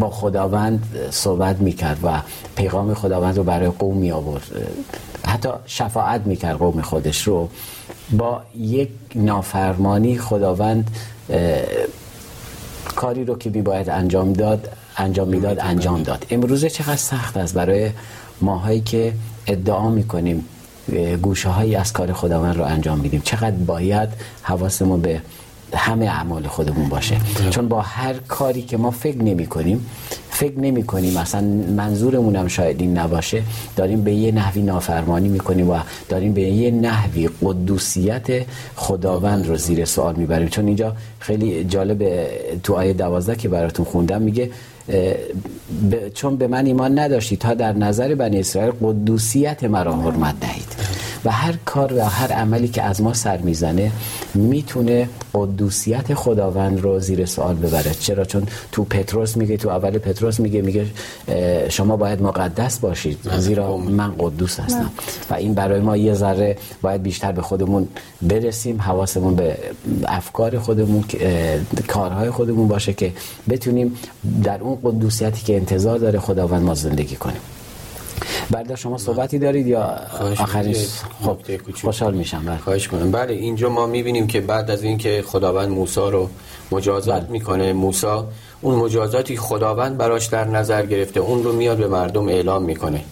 با 0.00 0.10
خداوند 0.10 1.08
صحبت 1.10 1.56
می‌کرد 1.56 1.98
و 2.02 2.20
پیغام 2.56 2.94
خداوند 2.94 3.36
رو 3.36 3.44
برای 3.44 3.68
قوم 3.68 3.96
می 3.96 4.10
آورد 4.10 4.42
حتی 5.26 5.48
شفاعت 5.66 6.20
می‌کرد 6.26 6.56
قوم 6.58 6.80
خودش 6.80 7.22
رو. 7.22 7.48
با 8.12 8.42
یک 8.56 8.90
نافرمانی 9.14 10.18
خداوند 10.18 10.96
کاری 12.96 13.24
رو 13.24 13.38
که 13.38 13.50
می 13.50 13.62
باید 13.62 13.90
انجام 13.90 14.32
داد 14.32 14.68
انجام 14.96 15.28
می‌داد 15.28 15.58
انجام 15.60 16.02
داد. 16.02 16.26
امروزه 16.30 16.70
چقدر 16.70 16.96
سخت 16.96 17.36
است 17.36 17.54
برای 17.54 17.90
ماهایی 18.40 18.80
که 18.80 19.12
ادعا 19.46 19.90
می‌کنیم 19.90 20.44
گوشه 21.22 21.48
هایی 21.48 21.74
از 21.74 21.92
کار 21.92 22.12
خداوند 22.12 22.56
رو 22.56 22.64
انجام 22.64 22.98
میدیم. 22.98 23.22
چقدر 23.24 23.56
باید 23.56 24.08
حواسمون 24.42 25.00
به 25.00 25.20
همه 25.74 26.06
اعمال 26.06 26.46
خودمون 26.46 26.88
باشه. 26.88 27.16
چون 27.50 27.68
با 27.68 27.80
هر 27.80 28.14
کاری 28.14 28.62
که 28.62 28.76
ما 28.76 28.90
فکر 28.90 29.22
نمی 29.22 29.46
کنیم 29.46 29.86
فکر 30.30 30.58
نمی 30.58 30.82
کنیم 30.82 31.18
مثلا 31.18 31.40
منظورمون 31.76 32.36
هم 32.36 32.48
شاید 32.48 32.80
این 32.80 32.98
نباشه. 32.98 33.42
داریم 33.76 34.04
به 34.04 34.12
یه 34.12 34.32
نحوی 34.32 34.62
نافرمانی 34.62 35.28
می‌کنیم 35.28 35.70
و 35.70 35.78
داریم 36.08 36.32
به 36.32 36.42
یه 36.42 36.70
نحوی 36.70 37.30
قدوسیت 37.42 38.26
خداوند 38.76 39.46
رو 39.46 39.56
زیر 39.56 39.84
سوال 39.84 40.14
می‌بریم. 40.14 40.48
چون 40.48 40.66
اینجا 40.66 40.96
خیلی 41.18 41.64
جالب 41.64 42.26
تو 42.62 42.74
آیه 42.74 42.92
دوازده 42.92 43.36
که 43.36 43.48
براتون 43.48 43.84
خوندم 43.84 44.22
میگه 44.22 44.50
چون 46.14 46.36
به 46.36 46.46
من 46.46 46.66
ایمان 46.66 46.98
نداشتی 46.98 47.36
تا 47.36 47.54
در 47.54 47.72
نظر 47.72 48.14
بنی 48.14 48.40
اسرائیل 48.40 48.72
قدوسیت 48.82 49.64
مرا 49.64 49.96
حرمت 49.96 50.40
دهید. 50.40 50.81
و 51.24 51.30
هر 51.30 51.54
کار 51.64 51.92
و 51.92 52.00
هر 52.04 52.32
عملی 52.32 52.68
که 52.68 52.82
از 52.82 53.00
ما 53.00 53.12
سر 53.12 53.36
می‌زنه 53.36 53.92
می‌تونه 54.34 55.08
قدوسیت 55.34 56.14
خداوند 56.14 56.80
رو 56.80 57.00
زیر 57.00 57.26
سوال 57.26 57.54
ببره. 57.54 57.94
چرا؟ 58.00 58.24
چون 58.24 58.46
تو 58.72 58.84
پتروس 58.84 59.36
میگه 59.36 59.56
تو 59.56 59.68
اول 59.68 59.98
پتروس 59.98 60.40
میگه 60.40 60.62
میگه 60.62 60.86
شما 61.68 61.96
باید 61.96 62.22
مقدس 62.22 62.78
باشید. 62.78 63.18
زیرا 63.38 63.76
من 63.76 64.14
قدوس 64.18 64.60
هستم. 64.60 64.90
و 65.30 65.34
این 65.34 65.54
برای 65.54 65.80
ما 65.80 65.96
یه 65.96 66.14
ذره 66.14 66.56
باید 66.82 67.02
بیشتر 67.02 67.32
به 67.32 67.42
خودمون 67.42 67.88
برسیم 68.22 68.80
حواسمون 68.80 69.34
به 69.34 69.56
افکار 70.04 70.58
خودمون 70.58 71.04
کارهای 71.88 72.30
خودمون 72.30 72.68
باشه 72.68 72.92
که 72.92 73.12
بتونیم 73.48 73.96
در 74.44 74.60
اون 74.60 74.78
قدوسیتی 74.84 75.42
که 75.44 75.56
انتظار 75.56 75.98
داره 75.98 76.18
خداوند 76.18 76.62
ما 76.62 76.74
زندگی 76.74 77.16
کنیم. 77.16 77.40
بعد 78.50 78.74
شما 78.74 78.98
صحبتی 78.98 79.38
دارید 79.38 79.66
یا 79.66 79.98
آخرین 80.38 80.76
خب 81.24 81.36
خوشحال 81.82 82.14
میشم 82.14 82.44
بله. 82.46 82.58
خواهش 82.58 82.88
کنم 82.88 83.10
بله 83.10 83.34
اینجا 83.34 83.68
ما 83.68 83.86
می‌بینیم 83.86 84.26
که 84.26 84.40
بعد 84.40 84.70
از 84.70 84.82
اینکه 84.82 85.24
خداوند 85.26 85.68
موسی 85.68 86.00
رو 86.00 86.28
مجازات 86.70 87.22
بله. 87.22 87.30
می‌کنه 87.30 87.72
موسی 87.72 88.06
اون 88.60 88.74
مجازاتی 88.74 89.36
خداوند 89.36 89.96
براش 89.96 90.26
در 90.26 90.44
نظر 90.44 90.86
گرفته 90.86 91.20
اون 91.20 91.44
رو 91.44 91.52
میاد 91.52 91.76
به 91.76 91.88
مردم 91.88 92.28
اعلام 92.28 92.62
می‌کنه 92.62 93.04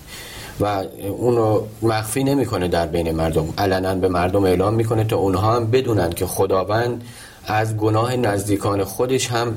و 0.60 0.84
اون 1.18 1.36
رو 1.36 1.66
مخفی 1.82 2.24
نمی‌کنه 2.24 2.68
در 2.68 2.86
بین 2.86 3.12
مردم. 3.12 3.48
علنا 3.58 3.94
به 3.94 4.08
مردم 4.08 4.44
اعلام 4.44 4.74
می‌کنه 4.74 5.04
تا 5.04 5.16
اونها 5.16 5.56
هم 5.56 5.70
بدونن 5.70 6.10
که 6.10 6.26
خداوند 6.26 7.04
از 7.46 7.76
گناه 7.76 8.16
نزدیکان 8.16 8.84
خودش 8.84 9.28
هم 9.28 9.56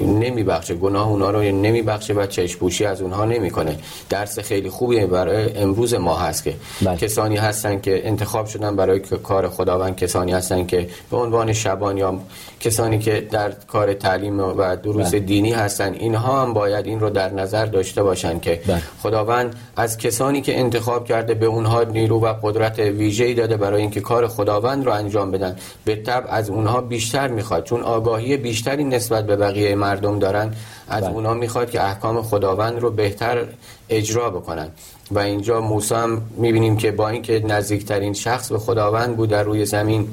نمیبخشه 0.00 0.74
گناه 0.74 1.08
اونا 1.08 1.30
رو 1.30 1.42
نمیبخشه 1.42 2.14
و 2.14 2.26
چشپوشی 2.26 2.84
از 2.84 3.02
اونها 3.02 3.24
نمی‌کنه 3.24 3.78
درس 4.08 4.38
خیلی 4.38 4.70
خوبی 4.70 5.06
برای 5.06 5.56
امروز 5.56 5.94
ما 5.94 6.16
هست 6.16 6.44
که 6.44 6.54
بله. 6.82 6.96
کسانی 6.96 7.36
هستن 7.36 7.80
که 7.80 8.08
انتخاب 8.08 8.46
شدن 8.46 8.76
برای 8.76 9.00
کار 9.00 9.48
خداوند 9.48 9.96
کسانی 9.96 10.32
هستن 10.32 10.66
که 10.66 10.88
به 11.10 11.16
عنوان 11.16 11.52
شبان 11.52 11.96
یا 11.98 12.18
کسانی 12.60 12.98
که 12.98 13.28
در 13.30 13.50
کار 13.50 13.94
تعلیم 13.94 14.40
و 14.40 14.76
دروس 14.76 15.10
بله. 15.10 15.20
دینی 15.20 15.52
هستن 15.52 15.92
اینها 15.92 16.42
هم 16.42 16.52
باید 16.52 16.86
این 16.86 17.00
رو 17.00 17.10
در 17.10 17.32
نظر 17.32 17.66
داشته 17.66 18.02
باشن 18.02 18.40
که 18.40 18.60
بله. 18.66 18.82
خداوند 19.02 19.56
از 19.76 19.98
کسانی 19.98 20.40
که 20.40 20.58
انتخاب 20.58 21.04
کرده 21.04 21.34
به 21.34 21.46
اونها 21.46 21.82
نیرو 21.82 22.20
و 22.20 22.34
قدرت 22.42 22.78
ویژه‌ای 22.78 23.34
داده 23.34 23.56
برای 23.56 23.80
اینکه 23.80 24.00
کار 24.00 24.28
خداوند 24.28 24.84
رو 24.84 24.92
انجام 24.92 25.30
بدن 25.30 25.56
به 25.84 25.96
طب 25.96 26.24
از 26.28 26.50
اونها 26.50 26.80
بیشتر 27.04 27.28
می‌خواد 27.28 27.64
چون 27.64 27.82
آگاهی 27.82 28.36
بیشتری 28.36 28.84
نسبت 28.84 29.26
به 29.26 29.36
بقیه 29.36 29.74
مردم 29.74 30.18
دارن 30.18 30.54
از 30.88 31.04
بله. 31.04 31.12
اونها 31.12 31.34
می‌خواد 31.34 31.70
که 31.70 31.84
احکام 31.84 32.22
خداوند 32.22 32.78
رو 32.78 32.90
بهتر 32.90 33.46
اجرا 33.88 34.30
بکنن 34.30 34.68
و 35.10 35.18
اینجا 35.18 35.60
موسی 35.60 35.94
هم 35.94 36.22
می‌بینیم 36.36 36.76
که 36.76 36.92
با 36.92 37.08
اینکه 37.08 37.44
نزدیکترین 37.46 38.12
شخص 38.12 38.52
به 38.52 38.58
خداوند 38.58 39.16
بود 39.16 39.30
در 39.30 39.42
روی 39.42 39.66
زمین 39.66 40.08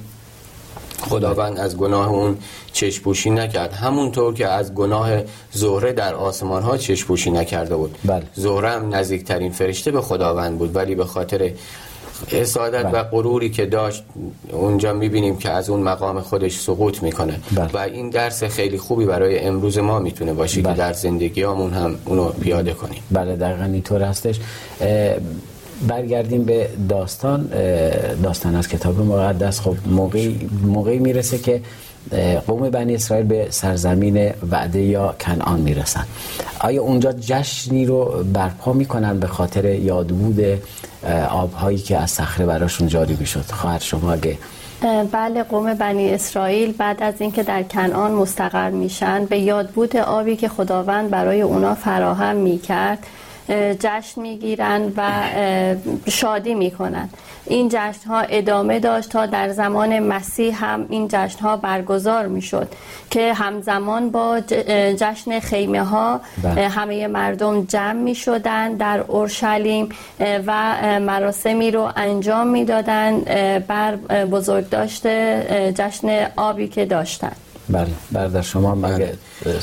خداوند 1.01 1.60
از 1.60 1.77
گناه 1.77 2.10
اون 2.10 2.38
چشپوشی 2.73 3.30
نکرد 3.30 3.73
همونطور 3.73 4.34
که 4.34 4.47
از 4.47 4.75
گناه 4.75 5.10
زهره 5.51 5.93
در 5.93 6.15
آسمان 6.15 6.63
ها 6.63 6.77
چشپوشی 6.77 7.32
نکرده 7.32 7.75
بود 7.75 7.97
بله. 8.06 8.23
زهره 8.34 8.69
هم 8.69 8.95
نزدیکترین 8.95 9.51
فرشته 9.51 9.91
به 9.91 10.01
خداوند 10.01 10.58
بود 10.58 10.75
ولی 10.75 10.95
به 10.95 11.06
خاطر 11.06 11.51
حسادت 12.27 12.89
و 12.93 13.03
غروری 13.03 13.49
که 13.49 13.65
داشت 13.65 14.03
اونجا 14.51 14.93
می‌بینیم 14.93 15.38
که 15.38 15.49
از 15.49 15.69
اون 15.69 15.79
مقام 15.79 16.21
خودش 16.21 16.60
سقوط 16.60 17.03
می‌کنه. 17.03 17.39
بله. 17.55 17.69
و 17.73 17.77
این 17.77 18.10
درس 18.10 18.43
خیلی 18.43 18.77
خوبی 18.77 19.05
برای 19.05 19.39
امروز 19.39 19.77
ما 19.77 19.99
می‌تونه 19.99 20.34
باشه 20.34 20.62
بله. 20.62 20.73
که 20.73 20.79
در 20.79 20.93
زندگی 20.93 21.43
همون 21.43 21.73
هم 21.73 21.95
اونو 22.05 22.29
پیاده 22.29 22.73
کنیم. 22.73 23.03
بله 23.12 23.36
دقیقا 23.36 23.63
اینطور 23.63 24.01
هستش. 24.01 24.39
برگردیم 25.88 26.43
به 26.43 26.69
داستان. 26.89 27.49
داستان 28.23 28.55
از 28.55 28.67
کتاب 28.67 28.99
مقدس. 28.99 29.60
خب 29.60 29.75
موقعی, 29.86 30.49
موقعی 30.63 30.99
می‌رسه 30.99 31.38
که 31.38 31.62
قوم 32.47 32.69
بنی 32.69 32.95
اسرائیل 32.95 33.25
به 33.25 33.47
سرزمین 33.49 34.31
وعده 34.51 34.79
یا 34.81 35.15
کنعان 35.19 35.59
می‌رسن 35.59 36.05
آیا 36.59 36.81
اونجا 36.81 37.11
جشنی 37.11 37.85
رو 37.85 38.23
برپا 38.33 38.73
می‌کنن 38.73 39.19
به 39.19 39.27
خاطر 39.27 39.65
یادبود 39.65 40.39
آبهایی 41.29 41.77
که 41.77 41.97
از 41.97 42.11
صخره 42.11 42.45
براشون 42.45 42.87
جاری 42.87 43.17
می‌شد؟ 43.19 43.45
خواهر 43.51 43.79
شما 43.79 44.13
اگه 44.13 44.37
بله 45.11 45.43
قوم 45.43 45.73
بنی 45.73 46.09
اسرائیل 46.09 46.73
بعد 46.73 47.03
از 47.03 47.13
اینکه 47.19 47.43
در 47.43 47.63
کنعان 47.63 48.11
مستقر 48.11 48.69
میشن 48.69 49.25
به 49.25 49.39
یادبود 49.39 49.97
آبی 49.97 50.35
که 50.35 50.47
خداوند 50.47 51.09
برای 51.09 51.41
اونا 51.41 51.75
فراهم 51.75 52.35
می‌کرد 52.35 52.99
جشن 53.79 54.21
می‌گیرن 54.21 54.93
و 54.97 55.11
شادی 56.09 56.55
می‌کنن 56.55 57.09
این 57.45 57.69
جشن 57.69 58.07
ها 58.07 58.19
ادامه 58.19 58.79
داشت 58.79 59.09
تا 59.09 59.25
در 59.25 59.49
زمان 59.49 59.99
مسیح 59.99 60.65
هم 60.65 60.85
این 60.89 61.07
جشن 61.07 61.39
ها 61.39 61.57
برگزار 61.57 62.27
می‌شد 62.27 62.67
که 63.09 63.33
همزمان 63.33 64.09
با 64.09 64.39
جشن 64.97 65.39
خیمه 65.39 65.83
ها 65.83 66.21
بله. 66.43 66.67
همه 66.67 67.07
مردم 67.07 67.65
جمع 67.65 67.93
می 67.93 68.15
شدن 68.15 68.73
در 68.73 68.99
اورشلیم 68.99 69.89
و 70.19 70.75
مراسمی 70.99 71.71
رو 71.71 71.91
انجام 71.95 72.47
می‌دادن 72.47 73.19
بر 73.67 73.95
بزرگداشت 74.25 75.07
جشن 75.71 76.27
آبی 76.35 76.67
که 76.67 76.85
داشتن 76.85 77.31
بله 77.69 77.88
برادر 78.12 78.41
شما 78.41 78.76
مگه 78.76 79.17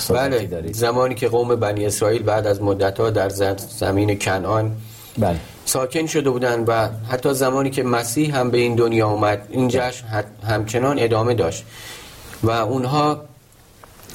بله. 0.08 0.46
بله. 0.46 0.72
زمانی 0.72 1.14
که 1.14 1.28
قوم 1.28 1.56
بنی 1.56 1.86
اسرائیل 1.86 2.22
بعد 2.22 2.46
از 2.46 2.62
مدت 2.62 3.00
ها 3.00 3.10
در 3.10 3.28
زمین 3.28 4.18
کنعان 4.18 4.76
بله. 5.18 5.40
ساکن 5.64 6.06
شده 6.06 6.30
بودن 6.30 6.64
و 6.64 6.88
حتی 7.08 7.34
زمانی 7.34 7.70
که 7.70 7.82
مسیح 7.82 8.36
هم 8.36 8.50
به 8.50 8.58
این 8.58 8.74
دنیا 8.74 9.08
اومد 9.08 9.46
این 9.50 9.68
جشن 9.68 10.24
همچنان 10.48 10.98
ادامه 10.98 11.34
داشت 11.34 11.64
و 12.42 12.50
اونها 12.50 13.27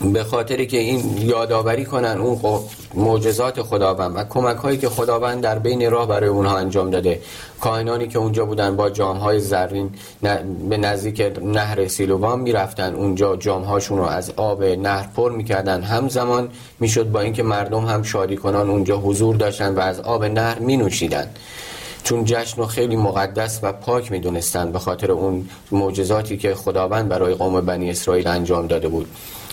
به 0.02 0.24
خاطری 0.24 0.68
که 0.68 0.78
این 0.78 1.18
یادآوری 1.18 1.86
کنن 1.86 2.18
اون 2.18 2.60
معجزات 2.94 3.62
خداوند 3.62 4.16
و 4.16 4.24
کمک 4.24 4.58
هایی 4.58 4.78
که 4.78 4.90
خداوند 4.90 5.42
در 5.42 5.60
بین 5.60 5.92
راه 5.92 6.08
برای 6.08 6.30
اونها 6.30 6.58
انجام 6.58 6.90
داده. 6.90 7.22
کاهنانی 7.62 8.08
که 8.08 8.20
اونجا 8.20 8.46
بودن 8.46 8.76
با 8.76 8.90
جام 8.90 9.18
های 9.18 9.40
زرین 9.40 9.90
به 10.70 10.78
نزدیک 10.78 11.34
نهر 11.42 11.88
سیلوان 11.88 12.40
می‌رفتن 12.40 12.96
اونجا 12.96 13.36
جام 13.36 13.64
هاشون 13.64 13.98
رو 13.98 14.04
از 14.04 14.34
آب 14.36 14.64
نهر 14.64 15.08
پر 15.16 15.32
می‌کردن. 15.32 15.82
همزمان 15.82 16.50
می‌شد 16.80 17.12
با 17.12 17.20
اینکه 17.20 17.44
مردم 17.44 17.86
هم 17.86 18.04
شادی 18.04 18.38
کنان 18.38 18.70
اونجا 18.70 18.98
حضور 18.98 19.36
داشتن 19.36 19.76
و 19.76 19.80
از 19.80 20.00
آب 20.00 20.26
نهر 20.26 20.60
می 20.60 20.78
نوشیدن 20.78 21.30
چون 22.04 22.24
جشن 22.26 22.62
رو 22.62 22.68
خیلی 22.68 22.96
مقدس 22.96 23.60
و 23.64 23.74
پاک 23.74 24.12
می‌دونستن 24.12 24.72
به 24.72 24.80
خاطر 24.80 25.12
اون 25.12 25.50
معجزاتی 25.72 26.38
که 26.38 26.56
خداوند 26.56 27.10
برای 27.10 27.34
قوم 27.34 27.62
بنی 27.62 27.90
اسرائیل 27.90 28.28
انجام 28.28 28.68
داده 28.68 28.88
بود. 28.88 29.08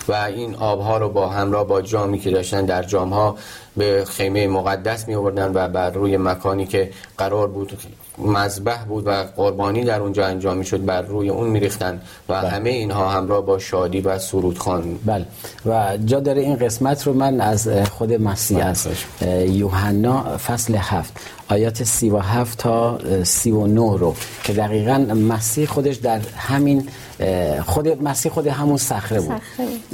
و 0.08 0.12
این 0.12 0.54
آبها 0.54 0.98
رو 0.98 1.08
با 1.08 1.28
همراه 1.28 1.66
با 1.66 1.82
جامی 1.82 2.18
که 2.18 2.30
داشتن 2.30 2.64
در 2.64 2.82
جامها 2.82 3.36
به 3.76 4.04
خیمه 4.08 4.48
مقدس 4.48 5.08
می 5.08 5.14
آوردن 5.14 5.52
و 5.54 5.68
بر 5.68 5.90
روی 5.90 6.16
مکانی 6.16 6.66
که 6.66 6.90
قرار 7.18 7.48
بود 7.48 7.78
مذبح 8.18 8.84
بود 8.84 9.06
و 9.06 9.10
قربانی 9.36 9.84
در 9.84 10.00
اونجا 10.00 10.26
انجام 10.26 10.56
می 10.56 10.64
شد 10.64 10.84
بر 10.84 11.02
روی 11.02 11.28
اون 11.28 11.48
می 11.48 11.60
ریختن 11.60 12.00
و 12.28 12.40
بله. 12.40 12.48
همه 12.48 12.70
اینها 12.70 13.08
همراه 13.08 13.46
با 13.46 13.58
شادی 13.58 14.00
و 14.00 14.18
سرود 14.18 14.58
خان 14.58 14.98
بله 15.06 15.26
و 15.66 15.96
جا 16.04 16.20
داره 16.20 16.42
این 16.42 16.56
قسمت 16.56 17.06
رو 17.06 17.12
من 17.12 17.40
از 17.40 17.68
خود 17.68 18.12
مسیح 18.12 18.58
بله. 18.58 18.66
از 18.66 18.88
یوحنا 19.48 20.36
فصل 20.36 20.74
هفت 20.74 21.12
آیات 21.50 21.84
سی 21.84 22.10
و 22.10 22.18
هفت 22.18 22.58
تا 22.58 22.98
سی 23.24 23.50
و 23.50 23.66
نو 23.66 23.96
رو 23.96 24.14
که 24.44 24.52
دقیقا 24.52 24.98
مسیح 25.28 25.66
خودش 25.66 25.96
در 25.96 26.20
همین 26.36 26.88
خود 27.66 28.02
مسیح 28.02 28.32
خود 28.32 28.46
همون 28.46 28.76
صخره 28.76 29.20
بود. 29.20 29.42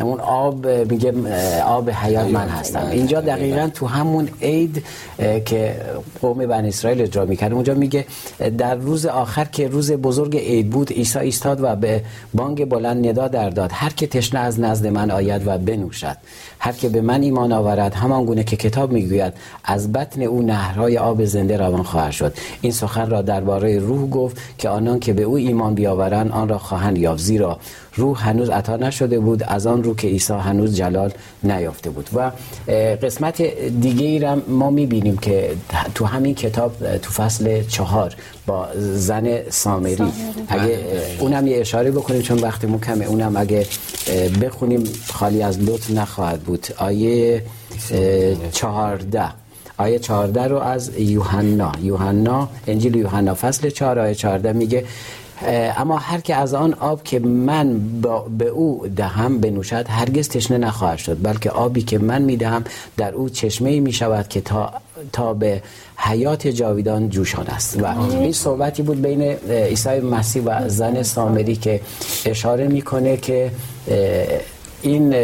اون 0.01 0.21
آب 0.21 0.67
میگه 0.67 1.13
آب 1.63 1.91
حیات 1.91 2.27
من 2.27 2.49
هستم. 2.49 2.87
اینجا 2.87 3.21
دقیقا. 3.21 3.71
تو 3.75 3.87
همون 3.87 4.29
عید 4.43 4.85
که 5.45 5.77
قوم 6.21 6.47
بنی 6.47 6.69
اسرائیل 6.69 7.03
اجرا 7.03 7.25
می‌کرد 7.25 7.53
اونجا 7.53 7.75
میگه 7.75 8.07
در 8.59 8.75
روز 8.75 9.07
آخر 9.07 9.45
که 9.45 9.69
روز 9.69 9.93
بزرگ 9.93 10.37
عید 10.37 10.71
بود 10.71 10.93
عیسی 10.93 11.19
ایستاد 11.19 11.59
و 11.63 11.77
به 11.77 12.03
بانگ 12.35 12.69
بلند 12.69 13.07
ندا 13.07 13.29
در 13.29 13.51
داد. 13.51 13.71
هر 13.73 13.91
که 13.91 14.07
تشنه 14.07 14.41
از 14.41 14.61
نزد 14.61 14.87
من 14.87 15.11
آید 15.11 15.47
و 15.47 15.59
بنوشد. 15.59 16.17
هر 16.59 16.73
که 16.73 16.89
به 16.89 17.01
من 17.01 17.23
ایمان 17.23 17.53
آورد 17.53 17.95
همان 17.95 18.25
گونه 18.25 18.45
که 18.45 18.57
کتاب 18.57 18.93
می‌گوید 18.93 19.33
از 19.65 19.93
بطن 19.93 20.23
او 20.23 20.43
نهرهای 20.43 20.99
آب 20.99 21.25
زنده 21.47 21.57
روان 21.57 21.83
خواهد 21.83 22.11
شد. 22.11 22.35
این 22.61 22.73
سخن 22.73 23.11
را 23.11 23.23
درباره 23.23 23.79
روح 23.79 24.11
گفت 24.11 24.37
که 24.59 24.69
آنان 24.69 25.01
که 25.01 25.13
به 25.13 25.23
او 25.23 25.37
ایمان 25.37 25.75
بیاورند 25.75 26.31
آن 26.33 26.49
را 26.49 26.59
خواهند 26.59 26.99
یافت. 26.99 27.23
زیرا 27.23 27.59
روح 27.95 28.29
هنوز 28.29 28.51
عطا 28.51 28.77
نشده 28.77 29.19
بود 29.19 29.43
از 29.43 29.67
آن 29.67 29.83
رو 29.83 29.95
که 29.95 30.09
عیسی 30.09 30.33
هنوز 30.33 30.77
جلال 30.77 31.13
نیافته 31.43 31.91
بود. 31.91 32.09
و 32.15 32.31
قسمت 33.03 33.43
دیگه 33.81 34.07
ای 34.07 34.19
را 34.19 34.37
ما 34.49 34.71
می‌بینیم 34.71 35.17
که 35.17 35.51
تو 35.95 36.05
همین 36.05 36.35
کتاب 36.35 36.97
تو 36.97 37.11
فصل 37.11 37.63
چهار 37.63 38.15
با 38.47 38.69
زن 38.77 39.51
سامری. 39.51 40.13
اگه 40.49 40.79
اونم 41.19 41.47
یه 41.47 41.61
اشاره 41.61 41.91
بکنیم 41.91 42.23
چون 42.23 42.39
وقتی 42.39 42.79
کمه. 42.87 43.05
اونم 43.05 43.37
اگه 43.37 43.67
بخونیم 44.43 44.85
خالی 45.13 45.43
از 45.43 45.59
لطف 45.61 45.91
نخواهد 45.91 46.41
بود. 46.41 46.67
آیه 46.79 47.43
چهارده. 48.53 49.29
آیه 49.79 49.99
چهارده 49.99 50.43
رو 50.43 50.57
از 50.57 50.99
یوحنا. 50.99 51.73
یوحنا 51.83 52.49
انجیل 52.67 52.95
یوحنا. 52.95 53.35
فصل 53.35 53.71
چهار 53.71 53.99
آیه 53.99 54.15
چهارده 54.15 54.53
میگه 54.53 54.85
اما 55.77 55.97
هر 55.97 56.21
که 56.21 56.35
از 56.35 56.55
آن 56.55 56.75
آب 56.75 57.03
که 57.03 57.19
من 57.19 57.81
به 58.39 58.49
او 58.49 58.87
دهم 58.97 59.41
بنوشد 59.41 59.87
هرگز 59.89 60.29
تشنه 60.29 60.59
نخواهد 60.59 60.99
شد 60.99 61.19
بلکه 61.23 61.51
آبی 61.51 61.83
که 61.83 61.99
من 61.99 62.23
می‌دهم 62.23 62.65
در 62.97 63.13
او 63.13 63.29
چشمه 63.29 63.81
می 63.81 63.93
شود 63.93 64.29
که 64.29 64.41
تا, 64.41 64.73
تا 65.13 65.35
به 65.35 65.63
حیات 65.97 66.47
جاویدان 66.49 67.11
جوشان 67.11 67.47
است. 67.47 67.83
و 67.83 67.87
این 68.11 68.33
صحبتی 68.33 68.83
بود 68.83 69.03
بین 69.03 69.23
عیسی 69.51 70.01
مسیح 70.01 70.43
و 70.43 70.69
زن 70.69 71.03
سامری 71.03 71.57
که 71.57 71.81
اشاره 72.25 72.69
می‌کنه 72.69 73.17
که 73.17 73.51
این 74.83 75.15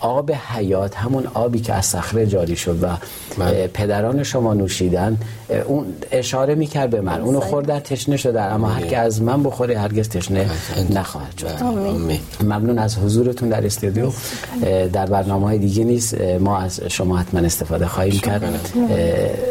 آب 0.00 0.32
حیات 0.32 0.96
همون 0.96 1.26
آبی 1.34 1.60
که 1.60 1.74
از 1.74 1.86
صخره 1.86 2.26
جاری 2.26 2.56
شد 2.56 2.82
و 2.82 2.86
من. 3.38 3.52
پدران 3.52 4.22
شما 4.22 4.54
نوشیدن 4.54 5.18
اون 5.66 5.86
اشاره 6.12 6.54
می‌کرد 6.54 6.90
به 6.90 7.00
من. 7.00 7.20
اونو 7.20 7.40
خوردن 7.40 7.80
تشنه 7.80 8.16
شده 8.16 8.42
اما 8.42 8.68
هر 8.68 8.82
که 8.82 8.98
از 8.98 9.22
من 9.22 9.42
بخوره 9.42 9.78
هرگز 9.78 10.08
تشنه 10.08 10.50
نخواهد 10.90 11.38
شد. 11.38 11.64
ممنون 12.42 12.78
از 12.78 12.98
حضورتون 12.98 13.48
در 13.48 13.66
استودیو. 13.66 14.10
در 14.92 15.06
برنامه 15.06 15.46
های 15.46 15.58
دیگه 15.58 15.84
نیست 15.84 16.20
ما 16.40 16.58
از 16.58 16.80
شما 16.88 17.16
حتما 17.16 17.40
استفاده 17.40 17.86
خواهیم 17.86 18.20
کرد. 18.20 18.70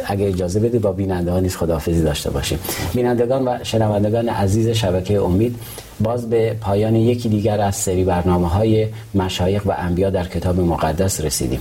اگه 0.05 0.27
اجازه 0.27 0.59
بدید 0.59 0.81
با 0.81 0.91
بیننده 0.91 1.31
ها 1.31 1.39
نیست 1.39 1.57
خداحافظی 1.57 2.01
داشته 2.03 2.29
باشیم. 2.29 2.59
بینندگان 2.93 3.47
و 3.47 3.57
شنوندگان 3.63 4.29
عزیز 4.29 4.67
شبکه 4.67 5.21
امید 5.21 5.55
باز 6.01 6.29
به 6.29 6.55
پایان 6.61 6.95
یکی 6.95 7.29
دیگر 7.29 7.61
از 7.61 7.75
سری 7.75 8.03
برنامه 8.03 8.47
های 8.47 8.87
مشایق 9.15 9.67
و 9.67 9.73
انبیا 9.77 10.09
در 10.09 10.27
کتاب 10.27 10.59
مقدس 10.59 11.21
رسیدیم. 11.21 11.59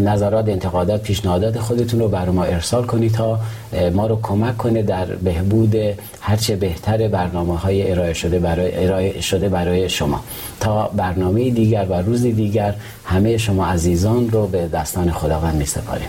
نظرات 0.00 0.48
انتقادات 0.48 1.02
پیشنهادات 1.02 1.58
خودتون 1.58 2.00
رو 2.00 2.08
برای 2.08 2.30
ما 2.30 2.44
ارسال 2.44 2.86
کنید 2.86 3.12
تا 3.12 3.40
ما 3.94 4.06
رو 4.06 4.18
کمک 4.22 4.56
کنه 4.56 4.82
در 4.82 5.04
بهبود 5.04 5.76
هرچه 6.20 6.56
بهتر 6.56 7.08
برنامه 7.08 7.58
های 7.58 7.90
ارائه 7.90 8.12
شده 8.12 8.38
برای 8.38 8.84
ارائه 8.84 9.20
شده 9.20 9.48
برای 9.48 9.88
شما. 9.88 10.20
تا 10.60 10.88
برنامه 10.88 11.50
دیگر 11.50 11.86
و 11.90 11.94
روز 11.94 12.22
دیگر 12.22 12.74
همه 13.04 13.36
شما 13.36 13.66
عزیزان 13.66 14.30
رو 14.30 14.46
به 14.46 14.68
دستان 14.68 15.10
خداوند 15.10 15.54
می 15.54 15.66
سپاریم 15.66 16.08